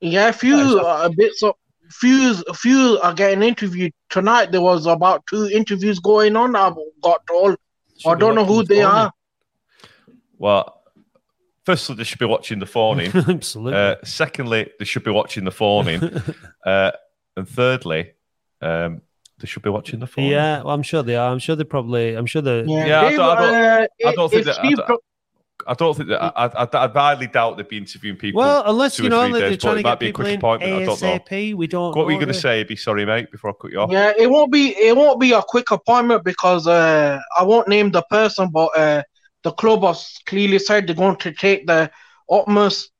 [0.00, 1.54] Yeah, a few uh, bits of
[1.90, 4.52] few a few are getting interviewed tonight.
[4.52, 6.54] There was about two interviews going on.
[6.54, 7.56] I've got told.
[7.98, 9.10] Should I don't know who they are.
[10.38, 10.82] Well,
[11.64, 13.16] firstly, they should be watching the phone in.
[13.28, 13.78] Absolutely.
[13.78, 16.22] Uh, secondly, they should be watching the phone in.
[16.66, 16.92] uh,
[17.36, 18.12] and thirdly,
[18.62, 19.02] um,
[19.38, 20.24] they should be watching the phone.
[20.26, 20.30] in.
[20.30, 21.30] yeah, well, I'm sure they are.
[21.30, 22.14] I'm sure they probably.
[22.14, 22.62] I'm sure they.
[22.62, 25.02] Yeah, Yeah, I don't- I don't- uh, I don't think if that- I don't-
[25.68, 26.22] I don't think that.
[26.22, 28.40] I, I, I highly doubt they'd be interviewing people.
[28.42, 30.24] Well, unless two you know three that they're days, trying to get be a people
[30.24, 30.72] quick in appointment.
[30.74, 31.18] I don't know.
[31.18, 31.54] ASAP.
[31.54, 31.96] We don't.
[31.96, 32.62] What were you going to say?
[32.62, 33.32] Be sorry, mate.
[33.32, 33.90] Before I cut you off.
[33.90, 37.90] Yeah, it won't be it won't be a quick appointment because uh, I won't name
[37.90, 39.02] the person, but uh,
[39.46, 41.88] the club has clearly said they're going to take the
[42.28, 42.90] utmost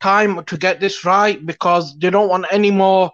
[0.00, 3.12] time to get this right because they don't want any more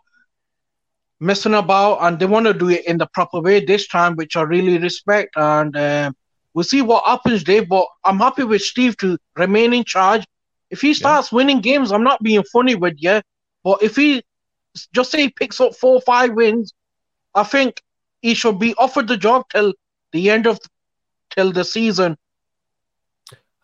[1.21, 4.35] messing about and they want to do it in the proper way this time, which
[4.35, 5.37] I really respect.
[5.37, 6.11] And uh,
[6.55, 7.69] we'll see what happens, Dave.
[7.69, 10.25] But I'm happy with Steve to remain in charge.
[10.71, 13.21] If he starts winning games, I'm not being funny with you,
[13.63, 14.23] but if he
[14.95, 16.73] just say he picks up four or five wins,
[17.35, 17.83] I think
[18.23, 19.75] he should be offered the job till
[20.13, 20.59] the end of
[21.37, 22.17] till the season.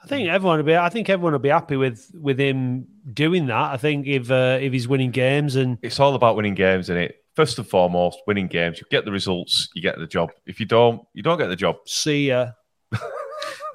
[0.06, 0.76] I think everyone will be.
[0.76, 3.72] I think everyone will be happy with with him doing that.
[3.72, 6.96] I think if uh, if he's winning games and It's all about winning games, isn't
[6.96, 7.24] it?
[7.34, 8.78] First and foremost, winning games.
[8.78, 10.30] You get the results, you get the job.
[10.46, 11.76] If you don't, you don't get the job.
[11.86, 12.52] see ya.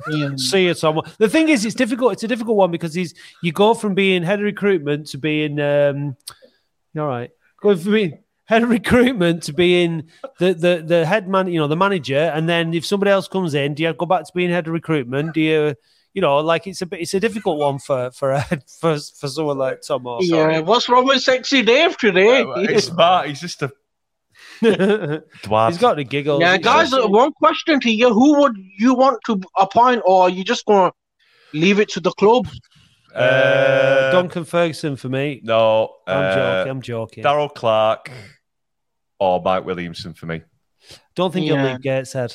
[0.10, 0.30] Yeah.
[0.38, 1.12] see it someone.
[1.18, 2.14] The thing is, it's difficult.
[2.14, 3.14] It's a difficult one because he's
[3.44, 6.16] you go from being head of recruitment to being um,
[6.98, 7.30] all right,
[7.62, 10.10] going from being head of recruitment to being
[10.40, 13.54] the the the head man, you know, the manager, and then if somebody else comes
[13.54, 15.34] in, do you go back to being head of recruitment?
[15.34, 15.76] Do you,
[16.14, 18.42] you know, like it's a bit, it's a difficult one for for a,
[18.80, 20.06] for for someone like Tom.
[20.08, 22.44] Or, Yeah, what's wrong with sexy Dave today?
[22.58, 23.28] It's smart.
[23.28, 23.72] He's just a
[24.62, 26.42] He's got the giggles.
[26.42, 30.24] yeah, guys, just- uh, one question to you: Who would you want to appoint, or
[30.24, 30.92] are you just gonna
[31.54, 32.48] leave it to the club?
[33.16, 35.42] uh, Duncan Ferguson for me.
[35.44, 36.72] No, I'm uh, joking.
[36.72, 37.24] I'm joking.
[37.24, 38.12] Darrell Clarke
[39.20, 40.42] or Mike Williamson for me.
[41.16, 41.72] Don't think you'll Yeah.
[41.74, 42.34] leave Gateshead.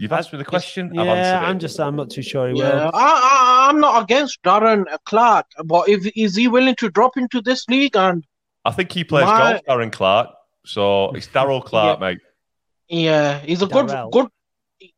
[0.00, 0.98] You've asked me the question.
[0.98, 1.48] I've Yeah, answered it.
[1.50, 1.78] I'm just.
[1.78, 2.90] I'm not too sure he Yeah, will.
[2.94, 7.42] I, I, I'm not against Darren Clark, but if is he willing to drop into
[7.42, 7.94] this league?
[7.94, 8.24] And
[8.64, 10.30] I think he plays My- golf, Darren Clark.
[10.64, 12.18] So it's Darrell Clarke, mate.
[12.88, 14.10] yeah, he's a good, Darrell.
[14.10, 14.28] good,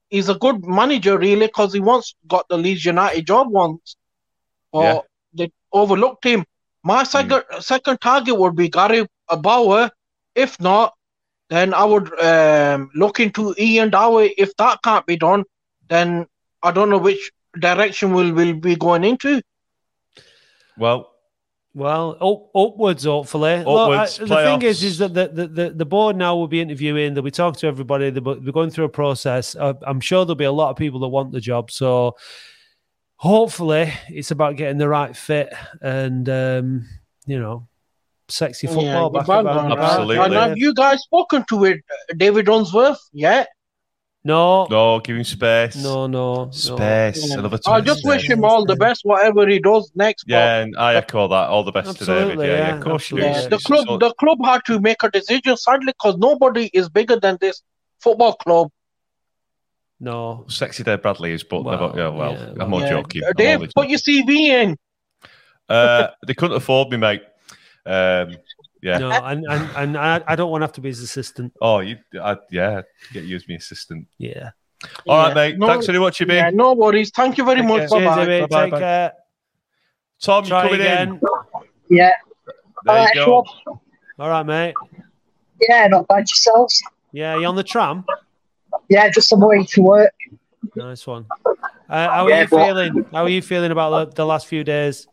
[0.08, 3.96] he's a good manager, really, because he once got the Leeds United job once,
[4.72, 5.00] but Yeah.
[5.34, 6.44] they overlooked him.
[6.84, 7.04] My hmm.
[7.06, 9.90] second second target would be Gary Bowyer.
[10.36, 10.94] If not,
[11.52, 14.34] then I would um, look into Ian Dowie.
[14.38, 15.44] If that can't be done,
[15.88, 16.26] then
[16.62, 19.42] I don't know which direction we'll, we'll be going into.
[20.78, 21.10] Well,
[21.74, 23.58] Well, up, upwards, hopefully.
[23.58, 26.48] Look, Upwards, I- the thing is, is that the, the, the, the board now will
[26.48, 27.12] be interviewing.
[27.14, 28.08] They'll be talking to everybody.
[28.10, 29.54] They'll be going through a process.
[29.54, 31.70] Uh, I'm sure there'll be a lot of people that want the job.
[31.70, 32.16] So,
[33.16, 36.88] hopefully, it's about getting the right fit and um,
[37.26, 37.68] you know,
[38.32, 39.68] sexy football Yeah, back bang around on.
[39.70, 39.90] the park.
[39.90, 40.16] Absolutely.
[40.18, 41.80] And have you guys spoken to it,
[42.16, 42.98] David Unsworth?
[43.12, 43.44] Yeah.
[44.24, 45.74] No, no, give him space.
[45.82, 46.50] no, no, no.
[46.52, 47.28] Space.
[47.30, 47.38] Yeah.
[47.40, 50.24] Another I 20 just wish him all the best, whatever he does next.
[50.24, 51.48] but- Yeah, and I echo that.
[51.48, 52.46] All the best Absolutely, to David.
[52.46, 53.22] Yeah, yeah, yeah, of course you do.
[53.24, 56.70] Yeah, the it's club, so- the club had to make a decision, sadly, because nobody
[56.72, 57.62] is bigger than this
[58.00, 58.68] football club.
[59.98, 60.44] no.
[60.48, 61.98] Sexy Dave Bradley is, but Well, never.
[61.98, 62.90] Yeah, well, yeah, I'm not Yeah.
[62.90, 63.22] joking.
[63.26, 63.98] I'm Dave, only put your.
[63.98, 64.76] CV in.
[65.68, 67.22] Uh, they couldn't afford me, mate.
[67.84, 68.36] Um,
[68.82, 68.98] yeah.
[68.98, 71.52] No, and, and, and I, I don't want to have to be his assistant.
[71.60, 74.06] Oh, you, I, yeah, get you as my assistant.
[74.18, 74.50] Yeah.
[75.06, 75.34] All right, Yeah.
[75.34, 75.58] mate.
[75.58, 77.10] No- Thanks very much, you Yeah, no worries.
[77.10, 77.88] Thank you very Take much.
[77.90, 78.00] care.
[78.00, 78.22] Bye Cheers, bye.
[78.22, 78.40] Amy.
[78.40, 78.78] Bye-bye, Take bye.
[78.78, 79.12] care.
[80.22, 81.08] Tom, you Try coming again.
[81.08, 81.20] in?
[81.96, 82.10] Yeah.
[82.84, 83.44] There Alright, you go.
[83.64, 83.76] Schwab.
[84.18, 84.74] All right, mate.
[85.68, 86.82] Yeah, not bad yourselves.
[87.12, 88.04] Yeah, you on the tram?
[88.88, 90.12] Yeah, just on my way to work.
[90.74, 91.26] Nice one.
[91.46, 93.06] Uh, how are Yeah, you but- feeling?
[93.12, 95.06] How are you feeling about the, the last few days?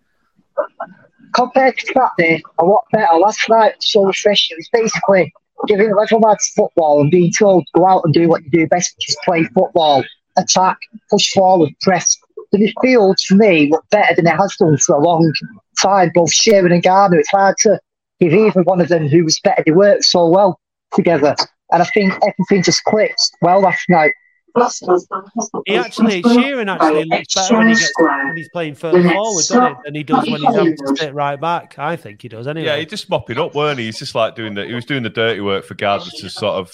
[1.33, 3.15] Compared to Saturday, a lot better.
[3.17, 4.57] Last night was so refreshing.
[4.57, 5.33] It was basically
[5.67, 8.67] giving level lads football and being told to go out and do what you do
[8.67, 10.03] best, which is play football,
[10.37, 10.77] attack,
[11.09, 12.17] push forward, press.
[12.51, 15.31] The midfield for me looked better than it has done for a long
[15.79, 17.19] time, both Sheron and Garner.
[17.19, 17.79] It's hard to
[18.19, 19.63] give either one of them who was better.
[19.65, 20.59] They worked so well
[20.93, 21.35] together.
[21.71, 24.13] And I think everything just clicked well last night.
[25.65, 29.67] He actually, Sheron actually looks better when, he gets, when he's playing further forward, doesn't
[29.67, 29.73] he?
[29.85, 31.77] Than he does when he's having to sit right back.
[31.79, 32.65] I think he does anyway.
[32.67, 33.85] Yeah, he just mopping up, weren't he?
[33.85, 34.65] He's just like doing the.
[34.65, 36.71] He was doing the dirty work for Gardner to sort of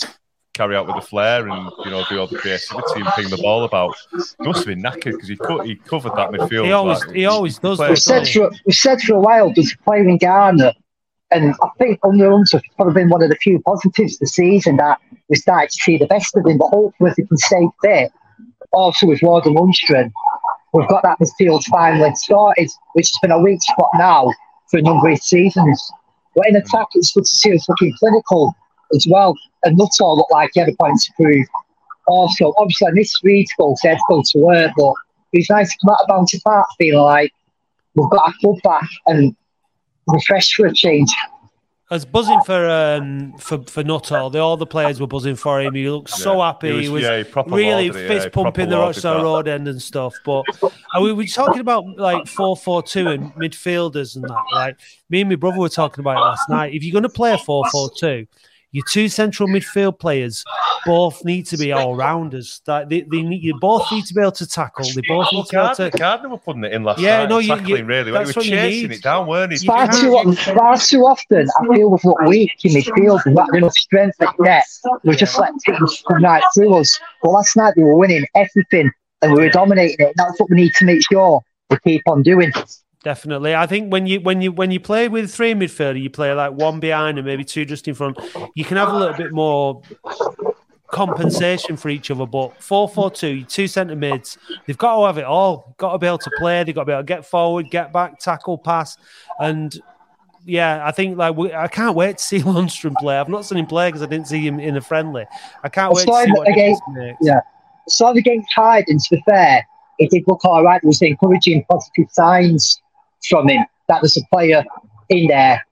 [0.53, 3.37] carry out with the flair and you know do all the creativity and ping the
[3.37, 3.93] ball about.
[4.11, 4.17] He
[4.47, 6.65] must have been knackered because he co- he covered that midfield.
[6.65, 9.51] He always- like- he always does played- We've said for we've said for a while
[9.53, 10.71] there's playing Garner,
[11.35, 14.99] and I think Hunter has probably been one of the few positives this season that
[15.29, 16.57] we started to see the best of him.
[16.57, 18.11] But hopefully, if he can stay fit,
[18.71, 20.11] also with Warden Lundstrom,
[20.73, 24.31] we've got that midfield finally started, which has been a weak spot now.
[24.71, 25.91] for a number of seasons.
[26.35, 28.53] But in attack, it's good to see us looking clinical
[28.93, 29.35] as well.
[29.63, 31.45] And Nuttall looked like he had a point to prove.
[32.07, 34.93] Also, obviously, I missed Reed's goal, so had to work, but
[35.33, 37.33] it was nice to come out of Boundary Park feeling like
[37.95, 39.35] we've got our club back and
[40.07, 41.11] refreshed for a change.
[41.91, 44.31] I was buzzing for um, for for Nuttall.
[44.31, 45.75] The, all the players were buzzing for him.
[45.75, 46.69] He looked so happy.
[46.71, 49.17] He He was- was, yeah, proper really lauded it, yeah, fist pumping the lauded Rochdale
[49.19, 49.23] that.
[49.23, 50.15] Road end and stuff.
[50.25, 50.45] But
[50.93, 54.43] and we were talking about like four four two and midfielders and that.
[54.51, 54.79] Like
[55.11, 56.73] me and my brother were talking about it last night.
[56.73, 58.25] If you're going to play a four four two,
[58.75, 60.43] your two central midfield players
[60.85, 62.61] both need to be all rounders.
[62.67, 64.83] Like they, they need, you both need to be able to tackle.
[64.93, 65.97] They both need to be able Gardner, to.
[65.97, 67.29] Gardner were putting it in last Yeah, night.
[67.29, 68.05] no, you- tackling you- really.
[68.05, 68.95] He that's was what you chasing need.
[68.97, 69.65] it down, weren't he?
[69.65, 73.21] Far too, far too often, I feel we've looked weak in midfield.
[73.25, 74.65] We've not had enough strength at net.
[75.05, 76.99] We just let teams come right through us.
[77.23, 80.13] But last night we were winning everything and we were dominating it.
[80.17, 82.51] That's what we need to make sure we keep on doing.
[83.05, 83.53] Definitely.
[83.53, 86.53] I think when you when you when you play with three midfielder, you play like
[86.53, 88.17] one behind and maybe two just in front.
[88.55, 89.83] You can have a little bit more
[90.87, 92.25] compensation for each other.
[92.25, 95.75] But four four two, two centre mids, they've got to have it all.
[95.77, 96.63] Got to be able to play.
[96.63, 98.97] They've got to be able to get forward, get back, tackle, pass,
[99.39, 99.79] and
[100.43, 103.19] yeah, I think like we, I can't wait to see Lundstrom play.
[103.19, 105.25] I've not seen him play because I didn't see him in a friendly.
[105.63, 106.81] I can't I wait to see what against,
[107.21, 107.41] yeah,
[107.87, 109.63] saw him against Hyde, and to be fair,
[109.99, 110.81] it did look all right.
[110.81, 112.81] There was encouraging positive signs
[113.27, 114.63] from him that there's a player
[115.09, 115.65] in there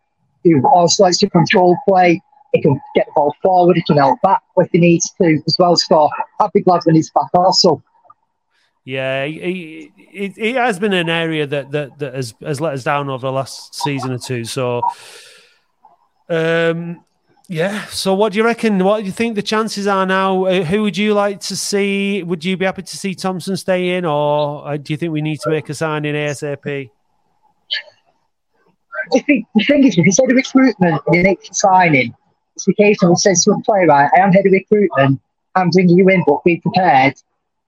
[0.43, 2.21] who also likes to control play.
[2.53, 3.75] He can get the ball forward.
[3.77, 5.75] He can help back if he needs to as well.
[5.75, 7.81] So I'd be glad when he's back also.
[8.85, 12.83] Yeah, he- he- it has been an area that that, that has, has let us
[12.83, 14.43] down over the last season or two.
[14.43, 14.81] So,
[16.29, 17.03] um,
[17.47, 17.85] yeah.
[17.85, 18.83] So, what do you reckon?
[18.83, 20.45] What do you think the chances are now?
[20.45, 22.23] Uh, who would you like to see?
[22.23, 25.21] Would you be happy to see Thompson stay in, or uh, do you think we
[25.21, 26.89] need to make a signing ASAP?
[29.11, 32.15] The thing is, if head of recruitment he makes a signing,
[32.55, 35.21] it's the case of he says to a player, right, I am head of recruitment,
[35.55, 37.15] I'm bringing you in, but be prepared.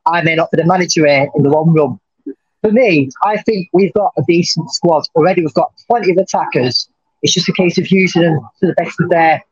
[0.05, 1.99] I may not be the manager here in the long run.
[2.61, 5.41] For me, I think we've got a decent squad already.
[5.41, 6.89] We've got plenty of attackers.
[7.21, 9.43] It's just a case of using them to the best of their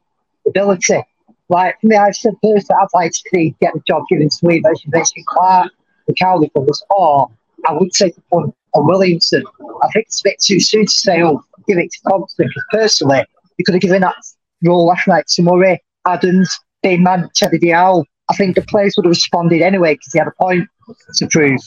[0.47, 1.01] ability.
[1.49, 4.47] Like for me, I've said personally, I'd like to see get the job given to
[4.47, 5.71] me, as you mentioned, Clarke,
[6.07, 7.29] the Cowley brothers, or
[7.67, 9.43] I would take the point on Williamson.
[9.81, 12.63] I think it's a bit too soon to say, oh, give it to Thompson, because
[12.71, 13.25] personally,
[13.57, 14.15] you could have given that
[14.63, 18.05] role last night to Murray, Adams, Dane Man, Chevy Dial.
[18.29, 20.67] I think the players would have responded anyway because he had a point
[21.15, 21.59] to prove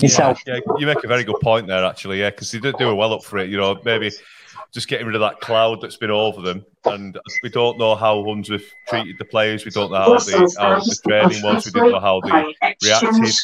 [0.00, 0.40] himself.
[0.46, 2.20] Yeah, you make a very good point there, actually.
[2.20, 3.48] Yeah, because they did do a well up for it.
[3.48, 4.10] You know, maybe
[4.72, 8.22] just getting rid of that cloud that's been over them, and we don't know how
[8.30, 9.64] Unsworth treated the players.
[9.64, 11.66] We don't know how the, how the training was.
[11.66, 13.34] We didn't know how they reacted.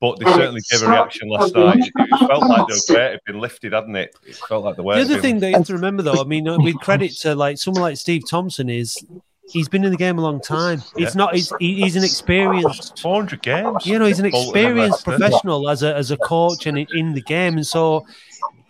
[0.00, 1.78] But they certainly gave a reaction last night.
[1.78, 4.14] It, it felt like the weight had been lifted, hadn't it?
[4.26, 4.96] It felt like the weight.
[4.96, 7.34] The other been thing they have to remember, though, I mean, uh, with credit to
[7.34, 9.02] like someone like Steve Thompson, is
[9.50, 10.82] he's been in the game a long time.
[10.96, 11.18] It's Yeah.
[11.18, 11.34] not.
[11.34, 12.98] He's, he's an experienced.
[13.00, 13.86] 400 games.
[13.86, 17.22] You know, he's an experienced professional as a as a coach and in, in the
[17.22, 18.04] game, and so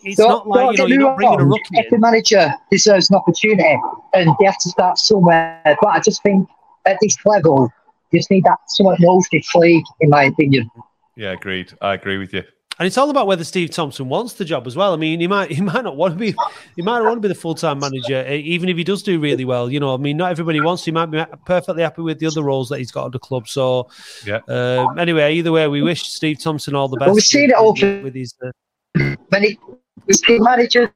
[0.04, 1.76] it's Don't- not like don't you know, get you're not bringing a wrong, rookie.
[1.78, 1.84] in.
[1.86, 3.76] Every manager deserves an opportunity,
[4.14, 5.60] and they have to start somewhere.
[5.64, 6.48] But I just think
[6.84, 7.68] at this level,
[8.12, 10.70] you just need that someone who knows this league, in my opinion.
[11.16, 11.72] Yeah, agreed.
[11.80, 12.42] I agree with you.
[12.78, 14.92] And it's all about whether Steve Thompson wants the job as well.
[14.92, 16.34] I mean, he might he might not want to be
[16.76, 19.18] he might not want to be the full time manager, even if he does do
[19.18, 19.70] really well.
[19.72, 20.82] You know, I mean, not everybody wants.
[20.84, 20.90] to.
[20.90, 23.48] He might be perfectly happy with the other roles that he's got at the club.
[23.48, 23.88] So,
[24.26, 24.40] Yeah.
[24.48, 27.06] um, anyway, either way, we wish Steve Thompson all the best.
[27.06, 28.34] Well, we've seen it all with, with his.
[28.44, 29.58] Uh, When he
[30.06, 30.92] was the manager,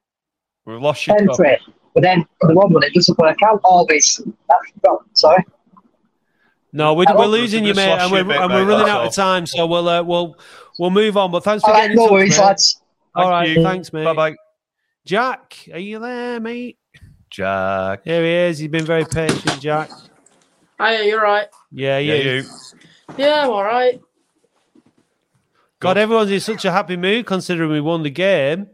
[0.67, 1.15] We've lost you.
[1.15, 1.61] pen for it,
[1.95, 4.21] but then in the long run, it doesn't work out always.
[4.47, 5.43] That's well, sorry.
[6.73, 9.07] No, we're, we're losing you, mate, and we're, bit, and we're running out all.
[9.07, 9.45] of time.
[9.45, 10.35] So we'll uh, we'll
[10.79, 11.31] we'll move on.
[11.31, 12.43] But thanks for All right, getting no in touch, worries, mate.
[12.45, 12.81] lads.
[13.15, 13.63] All Thank right, you.
[13.63, 14.03] thanks, mate.
[14.05, 14.35] Bye bye.
[15.05, 16.77] Jack, are you there, mate?
[17.29, 18.01] Jack.
[18.05, 18.59] Here he is.
[18.59, 19.89] He's been very patient, Jack.
[20.79, 21.47] Hiya, you're right.
[21.71, 22.31] Yeah, Yeah, you.
[22.31, 22.43] you.
[23.17, 23.99] Yeah, I'm all right.
[25.79, 28.67] God, everyone's in such a happy mood considering we won the game.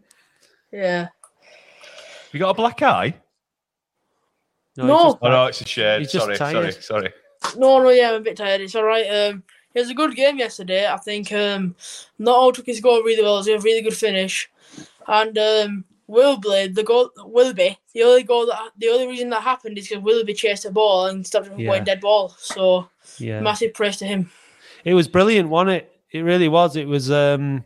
[0.72, 1.08] Yeah.
[2.34, 3.16] You got a black eye?
[4.76, 5.04] No, No.
[5.06, 6.00] just- Oh no, it's a shade.
[6.02, 7.14] He's just Sorry, sorry, sorry.
[7.56, 8.62] No, no, yeah, I'm a bit tired.
[8.62, 9.06] It's all right.
[9.06, 10.88] Um, it was a good game yesterday.
[10.88, 11.76] I think um,
[12.20, 13.36] Nuttall took his goal really well.
[13.36, 14.50] It was a really good finish,
[15.08, 19.78] and um, Wilby, the goal, Wilby, the only goal that the only reason that happened
[19.78, 21.72] is because Wilby chased the ball and stopped him from Yeah.
[21.72, 22.30] going dead ball.
[22.40, 23.42] So Yeah.
[23.42, 24.32] massive praise to him.
[24.84, 25.92] It was brilliant, wasn't it?
[26.12, 26.76] It really was.
[26.76, 27.12] It was.
[27.12, 27.64] um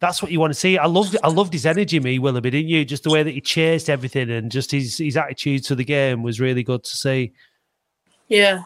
[0.00, 0.78] That's what you want to see.
[0.78, 1.16] I loved.
[1.22, 2.84] I loved his energy, me Willoughby, didn't you?
[2.84, 6.24] Just the way that he chased everything and just his his attitude to the game
[6.24, 7.32] was really good to see.
[8.26, 8.62] Yeah.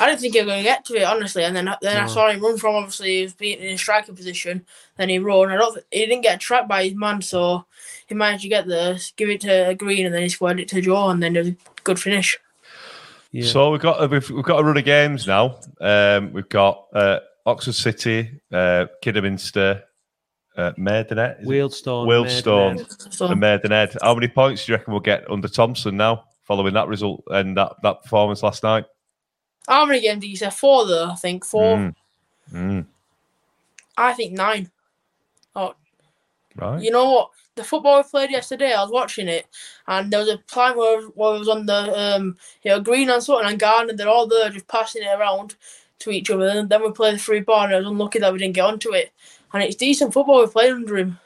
[0.00, 2.06] I didn't think he was going to get to it honestly, and then then I
[2.06, 4.64] saw him run from obviously he was being in a striking position.
[4.96, 5.50] Then he run.
[5.50, 5.74] I don't.
[5.74, 7.64] th- He didn't get trapped by his man, so
[8.06, 10.80] he managed to get there, give it to Green, and then he squared it to
[10.80, 12.38] Joe, and then it was a good finish.
[13.32, 13.46] Yeah.
[13.46, 15.58] So we've got we've, we've got a run of games now.
[15.80, 19.82] Um, we've got uh, Oxford City, uh, Kidderminster,
[20.56, 21.50] uh, Maidenhead, is it?
[21.50, 23.96] Wealdstone, Wealdstone, and Maidenhead.
[24.00, 27.56] How many points do you reckon we'll get under Thompson now, following that result and
[27.56, 28.84] that, that performance last night?
[29.68, 30.50] How many games did you say?
[30.50, 31.76] Four though, I think four.
[31.76, 31.94] Mm.
[32.52, 32.86] Mm.
[33.96, 34.70] I think nine.
[35.54, 35.74] Oh,
[36.58, 36.82] Right.
[36.82, 37.30] You know what?
[37.54, 39.46] The football we played yesterday, I was watching it,
[39.86, 43.10] and there was a time where, where it was on the um, you know, Green
[43.10, 45.56] and Sutton and Gardner, they're all there just passing it around
[46.00, 46.48] to each other.
[46.48, 48.64] And then we played the free ball, and I was unlucky that we didn't get
[48.64, 49.12] onto it.
[49.52, 51.18] And it's decent football we played under him.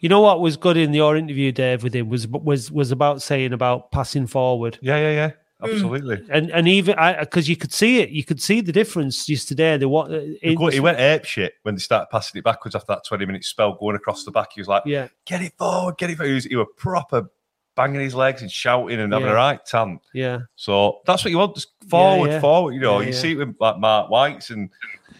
[0.00, 3.22] You know what was good in your interview, Dave, with him was was was about
[3.22, 4.78] saying about passing forward.
[4.82, 5.30] Yeah, yeah, yeah.
[5.62, 5.72] Mm.
[5.72, 6.22] Absolutely.
[6.30, 9.76] And and even because you could see it, you could see the difference yesterday.
[9.76, 13.04] The what He he went ape shit when they started passing it backwards after that
[13.06, 14.48] 20 minute spell going across the back.
[14.54, 16.28] He was like, Yeah, get it forward, get it forward.
[16.28, 17.30] He was, he was proper
[17.76, 19.32] banging his legs and shouting and having Yeah.
[19.32, 20.00] a right tant.
[20.12, 22.40] yeah, So that's what you want, just forward, yeah.
[22.40, 22.72] forward.
[22.74, 23.18] You know, Yeah, you yeah.
[23.20, 24.68] see it with like Mark Whites and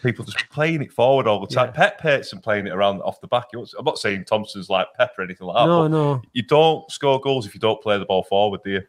[0.03, 1.71] people just playing it forward all the time.
[1.75, 1.89] Yeah.
[1.99, 3.45] Pep and playing it around off the back.
[3.53, 5.65] I'm not saying Thompson's like Pep or anything like that.
[5.67, 6.21] no, no.
[6.33, 8.81] You don't score goals if you don't play the ball forward, do you?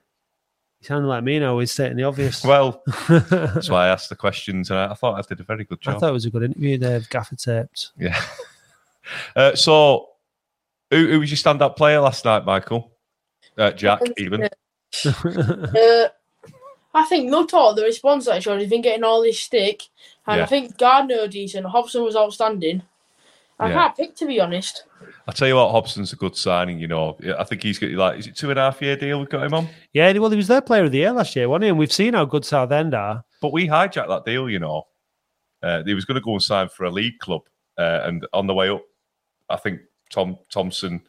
[0.83, 1.57] You sound like me now.
[1.61, 2.45] He's stating the obvious.
[2.53, 5.63] Well, that's why I asked the questions, and I, I thought I did a very
[5.63, 5.97] good job.
[5.97, 7.09] I thought it was a good interview, Dave.
[7.09, 7.93] Gaffer taped.
[7.99, 8.21] Yeah.
[9.35, 10.11] Uh, so,
[10.93, 12.93] who, who was your stand-up player last night, Michael?
[13.59, 14.45] Uh, Jack, even.
[14.45, 16.09] Uh,
[16.95, 19.83] I think Nuttall, the response that he showed, he's been getting all this stick.
[20.25, 20.45] And Yeah.
[20.45, 21.67] I think Gardner decent.
[21.67, 22.83] Hobson was outstanding.
[23.59, 23.75] I Yeah.
[23.75, 24.85] can't pick, to be honest.
[25.29, 26.79] I tell you what, Hobson's a good signing.
[26.79, 29.21] You know, I think he's got like, is it two and a half year deal
[29.21, 29.69] we've got him on?
[29.93, 31.69] yeah, well, he was their player of the year last year, wasn't he?
[31.71, 33.25] And we've seen how good Southend are.
[33.41, 34.85] But we hijacked that deal, you know.
[35.63, 37.43] Uh, he was going to go and sign for a league club,
[37.79, 38.83] uh, and on the way up,
[39.49, 39.81] I think
[40.11, 41.03] Tom Thompson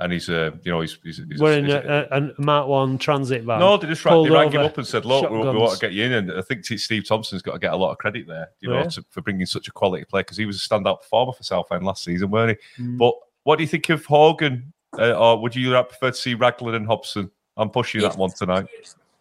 [0.00, 2.66] and he's, uh, you know, he's, he's, he's We're in he's- a, a, a Mark
[2.66, 3.60] One transit van.
[3.60, 5.78] no, they just rang, they rang him up and said, "Look, we, we want to
[5.78, 8.26] get you in." And I think Steve Thompson's got to get a lot of credit
[8.26, 8.84] there, you know, Yeah.
[8.88, 11.84] to, for bringing such a quality player because he was a standout performer for Southend
[11.84, 12.82] last season, weren't he?
[12.82, 12.98] Mm.
[12.98, 16.74] But what do you think of Hogan, uh, or would you prefer to see Raglan
[16.74, 17.30] and Hobson?
[17.56, 18.66] I'm pushing that one tonight.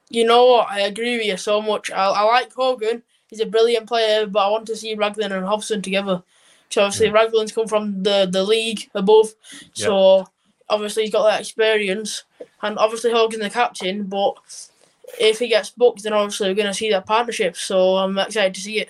[0.10, 0.70] You know what?
[0.70, 1.92] I agree with you so much.
[1.92, 3.04] I, I like Hogan.
[3.28, 6.24] He's a brilliant player, but I want to see Raglan and Hobson together.
[6.70, 9.34] So obviously Raglan's come from the, the league above.
[9.74, 10.26] So
[10.70, 12.24] obviously he's got that experience.
[12.62, 14.36] And obviously Hogan's the captain, but
[15.20, 17.56] if he gets booked, then obviously we're going to see that partnership.
[17.56, 18.90] So I'm excited to see it.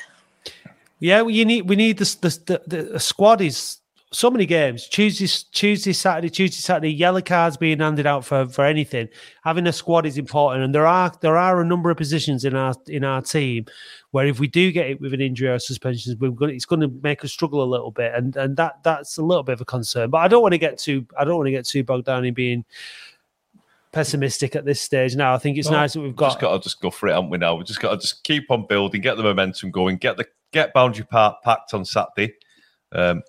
[0.99, 2.61] Yeah, well, need we need the, the,
[2.91, 3.77] the squad is
[4.11, 4.87] so many games.
[4.87, 6.91] Tuesday, Tuesday, Saturday, Tuesday, Saturday.
[6.91, 9.07] Yellow cards being handed out for for anything.
[9.43, 12.55] Having a squad is important, and there are there are a number of positions in
[12.55, 13.65] our in our team
[14.11, 16.81] where if we do get it with an injury or suspensions, we're going it's going
[16.81, 19.61] to make us struggle a little bit, and and that that's a little bit of
[19.61, 20.09] a concern.
[20.09, 22.25] But I don't want to get too I don't want to get too bogged down
[22.25, 22.65] in being
[23.91, 25.15] pessimistic at this stage.
[25.15, 26.89] Now I think it's No, nice that we've We've got just got to just go
[26.89, 27.37] for it, haven't we?
[27.37, 30.25] Now we've just got to just keep on building, get the momentum going, get the
[30.51, 32.33] get Boundary Park packed on Saturday.
[32.91, 33.21] Um,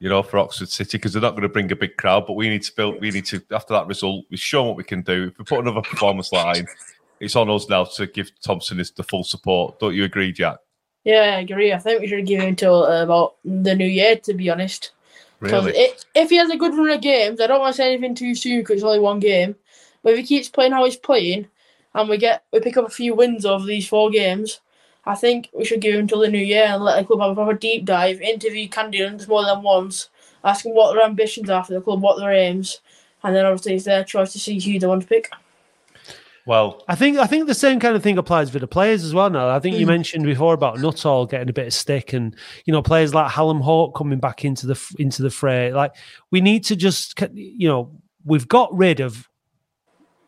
[0.00, 2.34] you know, for Oxford City because they're not going to bring a big crowd, but
[2.34, 3.00] we need to build.
[3.00, 5.28] We need to after that result, we've shown what we can do.
[5.32, 6.66] If we put another performance line,
[7.20, 9.78] it's on us now to give Thompson his, the full support.
[9.80, 10.58] Don't you agree, Jack?
[11.04, 11.72] Yeah, I agree.
[11.72, 14.92] I think we should give him until uh, about the new year, to be honest.
[15.40, 15.88] Because Really?
[16.14, 18.34] if he has a good run of games, I don't want to say anything too
[18.34, 19.54] soon because it's only one game.
[20.02, 21.46] But if he keeps playing how he's playing,
[21.94, 24.60] and we get we pick up a few wins over these four games,
[25.06, 27.30] I think we should give him until the new year and let the club have
[27.30, 30.10] a proper deep dive, interview candidates more than once,
[30.44, 32.80] ask them what their ambitions are for the club, what their aims,
[33.22, 35.30] and then obviously it's their choice to see who they want to pick.
[36.48, 39.12] Well, I think I think the same kind of thing applies for the players as
[39.12, 39.28] well.
[39.28, 39.90] Now, I think you Mm.
[39.90, 42.34] mentioned before about Nuttall getting a bit of stick, and
[42.64, 45.74] you know players like Hallam Hope coming back into the into the fray.
[45.74, 45.92] Like
[46.30, 47.92] we need to just you know
[48.24, 49.28] we've got rid of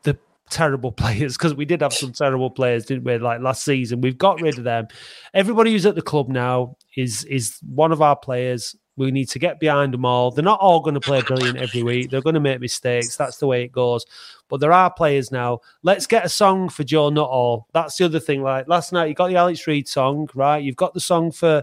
[0.03, 0.19] the
[0.51, 3.17] terrible players because we did have some terrible players, didn't we?
[3.17, 4.89] Like last season, we've got rid of them.
[5.33, 8.77] Everybody who's at the club now is is one of our players.
[8.97, 10.31] We need to get behind them all.
[10.33, 12.11] They're not all going to play brilliant every week.
[12.11, 13.17] They're going to make mistakes.
[13.17, 14.05] That's the way it goes.
[14.51, 15.61] But there are players now.
[15.83, 17.67] Let's get a song for Joe Nuttall.
[17.73, 18.43] That's the other thing.
[18.43, 20.63] Like last night, you got the Alex Reid song, right?
[20.63, 21.63] You've got the song for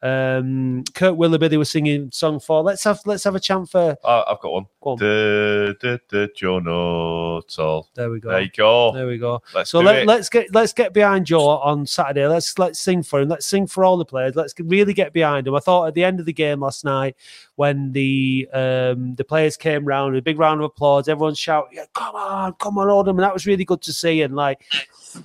[0.00, 1.48] um Kurt Willoughby.
[1.48, 2.62] They were singing song for.
[2.62, 4.66] Let's have let's have a chant for I, I've got one.
[4.80, 4.98] Go on.
[4.98, 7.88] Da, da, da, Joe Nuttall.
[7.94, 8.30] There we go.
[8.30, 8.92] There you go.
[8.92, 9.42] There we go.
[9.52, 12.26] Let's so let, let's get let's get behind Joe on Saturday.
[12.28, 13.28] Let's let's sing for him.
[13.28, 14.36] Let's sing for all the players.
[14.36, 15.56] Let's really get behind him.
[15.56, 17.16] I thought at the end of the game last night,
[17.56, 21.86] when the um the players came round, a big round of applause, everyone shouting, yeah,
[21.94, 24.22] "Come on, come on, Oldham!" and that was really good to see.
[24.22, 24.64] And like,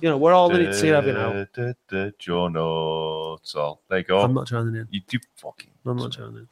[0.00, 2.10] you know, we're all in it together now.
[2.18, 3.82] Joe Nuttall.
[3.88, 4.20] There you go.
[4.20, 4.88] I'm not joining in.
[4.90, 5.73] You do fucking.
[5.86, 6.46] I'm not joining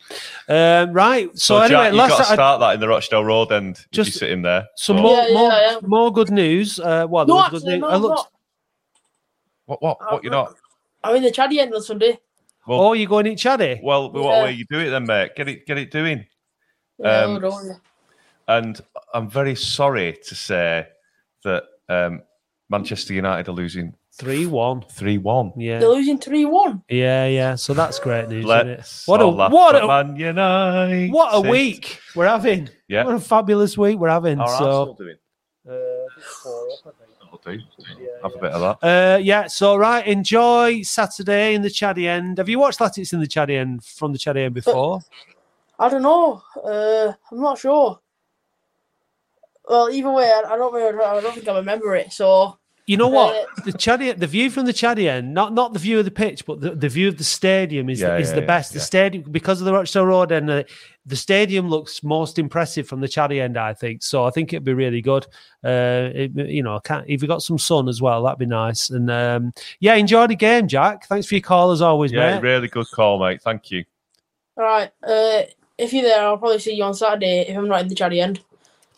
[0.48, 0.54] in.
[0.54, 1.30] Um, right.
[1.38, 3.76] So, So, anyway, Jack, you've got to I- start that in the Rochdale Road end.
[3.76, 4.68] Just Just you sitting there.
[4.76, 5.76] some So- more Yeah, yeah, more, yeah.
[5.82, 6.78] more good news.
[6.78, 7.80] Uh, well, No, was good actually, news.
[7.80, 8.16] no, I looked.
[8.16, 8.30] not.
[9.66, 9.82] What?
[9.82, 9.98] What?
[10.12, 10.22] What?
[10.24, 10.54] You're not?
[11.04, 12.18] I'm in the Chaddy end on Sunday.
[12.66, 13.82] Well, oh, you're going in Chaddy?
[13.82, 14.44] well, what Yeah.
[14.44, 15.34] way you do it then, mate?
[15.34, 16.26] Get it, get it doing.
[16.98, 17.80] Yeah, Um, don't.
[18.46, 18.80] And
[19.14, 20.86] I'm very sorry to say
[21.44, 22.22] that um,
[22.68, 24.82] Manchester United are losing Three one.
[24.90, 25.52] three one.
[25.56, 25.78] Yeah.
[25.78, 26.82] They're losing 3 1.
[26.90, 27.54] Yeah, yeah.
[27.54, 28.78] So that's great news, isn't it?
[28.78, 31.10] Let's What a what a Man United.
[31.12, 32.68] what a week we're having.
[32.88, 33.04] Yeah.
[33.04, 34.36] What a fabulous week we're having.
[34.36, 35.16] How are Arsenal so doing?
[35.66, 35.72] uh,
[37.22, 37.58] That'll do.
[38.22, 38.86] Have a bit of that.
[38.86, 42.36] uh, yeah, so right, enjoy Saturday in the Chaddy end.
[42.38, 45.00] Have you watched Latics in the Chaddy end from the Chaddy end before?
[45.78, 46.42] I don't know.
[46.62, 47.98] Uh, I'm not sure.
[49.66, 52.12] Well, either way, I, I don't really, I don't think I remember it.
[52.12, 52.58] So
[52.92, 53.46] You know what?
[53.64, 56.44] The Chaddy, the view from the Chaddy end, not not the view of the pitch,
[56.44, 58.72] but the, the view of the stadium is Yeah, is yeah, the yeah, best.
[58.72, 60.62] The stadium because of the Rochdale Road and uh,
[61.06, 63.56] the stadium looks most impressive from the Chaddy end.
[63.56, 64.24] I think so.
[64.24, 65.24] I think it'd be really good.
[65.64, 68.90] Uh, it, you know, can't, if you got some sun as well, that'd be nice.
[68.90, 71.06] And um, yeah, enjoy the game, Jack.
[71.06, 72.42] Thanks for your call as always, Yeah, mate.
[72.42, 73.40] really good call, mate.
[73.42, 73.84] Thank you.
[74.56, 74.90] all right.
[75.02, 75.42] Uh,
[75.78, 78.20] if you're there, I'll probably see you on Saturday if I'm not in the Chaddy
[78.22, 78.40] end.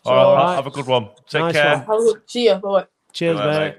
[0.03, 1.09] So, All right, have a good one.
[1.27, 1.77] Take Nice care.
[1.77, 1.85] one.
[1.85, 2.55] have a good, see you.
[2.55, 2.85] Bye.
[3.13, 3.77] Cheers, Good night, mate.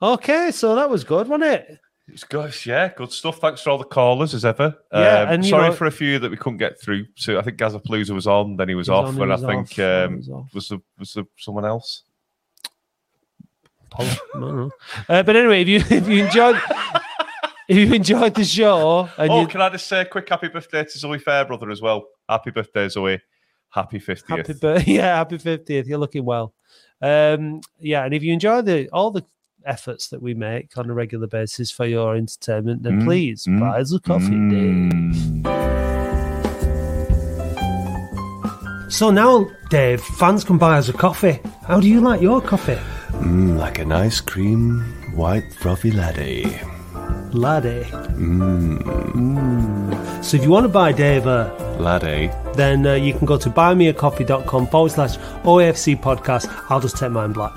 [0.00, 1.78] Okay, so that was good, wasn't it?
[2.08, 2.54] It's good.
[2.64, 3.38] Yeah, good stuff.
[3.38, 4.76] Thanks for all the callers as ever.
[4.92, 7.06] Yeah, Um, and, sorry know- for a few that we couldn't get through.
[7.16, 9.36] So I think Gazapalooza was on, then he was He was off, on, and I
[9.36, 12.02] think off, um, was was there, was there someone else?
[13.98, 14.70] I don't know.
[15.08, 16.60] Uh, but anyway, if you if you enjoyed
[17.68, 20.48] if you enjoyed the show and oh, you can I just say a quick happy
[20.48, 22.04] birthday to Zoe Fairbrother as well?
[22.28, 23.20] Happy birthday, Zoe.
[23.70, 24.28] Happy 50th.
[24.28, 25.86] happy birthday, yeah, happy fiftieth.
[25.86, 26.54] You're looking well.
[27.02, 29.24] Um, yeah, and if you enjoy the all the
[29.66, 33.60] efforts that we make on a regular basis for your entertainment, then Mm, please mm,
[33.60, 34.38] buy us a coffee.
[34.48, 35.16] Dave.
[38.88, 41.40] So now, Dave, fans can buy us a coffee.
[41.66, 42.78] How do you like your coffee?
[43.20, 44.80] Mm, like an ice cream,
[45.14, 46.44] white frothy latte.
[47.32, 47.84] Laddie.
[48.16, 48.78] Mmm,
[49.12, 50.24] Mm.
[50.24, 52.30] So if you want to buy Dave a latte.
[52.54, 56.48] then uh, you can go to buymeacoffee.com forward slash OAFC podcast.
[56.70, 57.54] I'll just take mine black.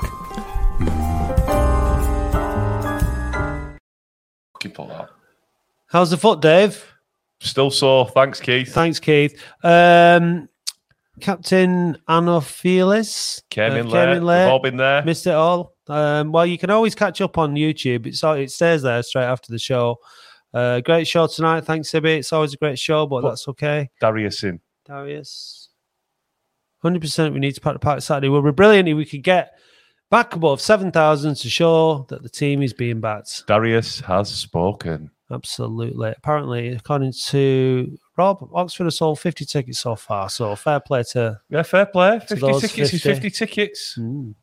[4.59, 5.09] Keep all that.
[5.87, 6.83] How's the foot, Dave?
[7.39, 8.07] Still sore.
[8.09, 8.73] Thanks, Keith.
[8.73, 9.41] Thanks, Keith.
[9.63, 10.49] Um,
[11.19, 14.19] Captain Anophelis Came uh, in late.
[14.19, 15.03] We've all been there.
[15.03, 15.73] Missed it all.
[15.87, 18.05] Um, well, you can always catch up on YouTube.
[18.05, 19.97] It's it stays there straight after the show.
[20.53, 21.65] Uh, great show tonight.
[21.65, 22.17] Thanks, Sibby.
[22.19, 23.89] It's always a great show, but But- that's okay.
[23.99, 24.59] Darius in.
[24.85, 25.69] Darius.
[26.83, 28.29] 100% we need to pack the park Saturday.
[28.29, 29.59] Well, we're brilliant if we could get
[30.09, 33.45] back above 7,000 to show that the team is being backed.
[33.47, 35.11] Darius has spoken.
[35.31, 36.13] Absolutely.
[36.17, 40.27] Apparently, according to Rob, Oxford has sold 50 tickets so far.
[40.29, 41.39] So fair play to.
[41.49, 42.19] Yeah, fair play.
[42.19, 43.95] 50 those tickets is 50 tickets.
[43.99, 44.33] Mm.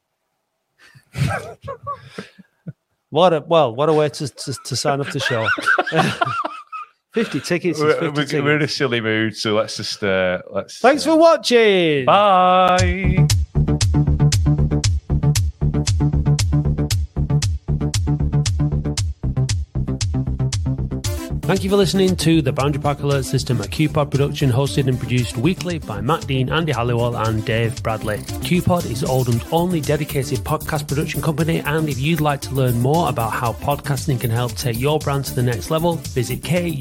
[3.11, 5.49] what a well, what a way to, to, to sign up to show.
[7.15, 8.33] 50 tickets is We're, 50 we're- tickets.
[8.45, 10.79] we're in a silly mood, so let's just uh, let's.
[10.79, 12.05] Thanks for watching.
[12.05, 13.27] Bye.
[21.57, 24.99] Thank you for listening to the Boundary Park Alert System, a KUPOD production hosted and
[24.99, 28.19] produced weekly by Matt Dean, Andy Halliwell, and Dave Bradley.
[28.19, 33.09] KUPOD is Oldham's only dedicated podcast production company, and if you'd like to learn more
[33.09, 36.79] about how podcasting can help take your brand to the next level, visit kupod.co.uk.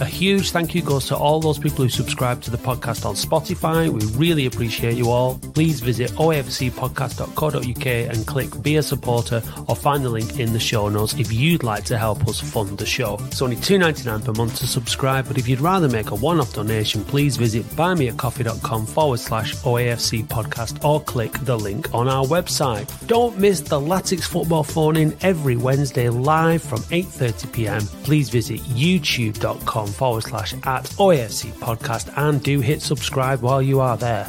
[0.00, 3.14] A huge thank you goes to all those people who subscribe to the podcast on
[3.14, 3.88] Spotify.
[3.88, 5.38] We really appreciate you all.
[5.54, 10.90] Please visit oafcpodcast.co.uk and click Be a Supporter or find the link in the show
[10.90, 13.18] notes if you'd like to help us fund the show.
[13.26, 16.54] It's only $2.99 per month to subscribe, but if you'd rather make a one off
[16.54, 22.88] donation, please visit buymeacoffee.com forward slash OAFC podcast or click the link on our website.
[23.06, 27.86] Don't miss the Latics football phone in every Wednesday live from 8.30pm.
[28.04, 33.96] Please visit youtube.com forward slash at OAFC podcast and do hit subscribe while you are
[33.96, 34.26] there.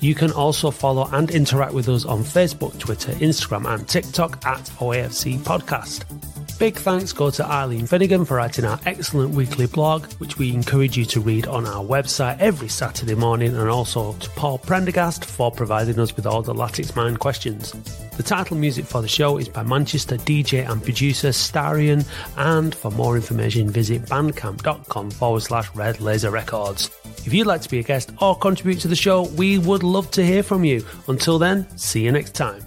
[0.00, 4.64] You can also follow and interact with us on Facebook, Twitter, Instagram, and TikTok at
[4.80, 6.31] OAFC Podcast.
[6.62, 10.96] Big thanks go to Eileen Finnegan for writing our excellent weekly blog, which we encourage
[10.96, 15.50] you to read on our website every Saturday morning, and also to Paul Prendergast for
[15.50, 17.72] providing us with all the Latics Mind questions.
[18.16, 22.06] The title music for the show is by Manchester DJ and producer Starion,
[22.36, 26.92] and for more information, visit bandcamp.com forward slash red laser records.
[27.26, 30.12] If you'd like to be a guest or contribute to the show, we would love
[30.12, 30.86] to hear from you.
[31.08, 32.62] Until then, see you next time.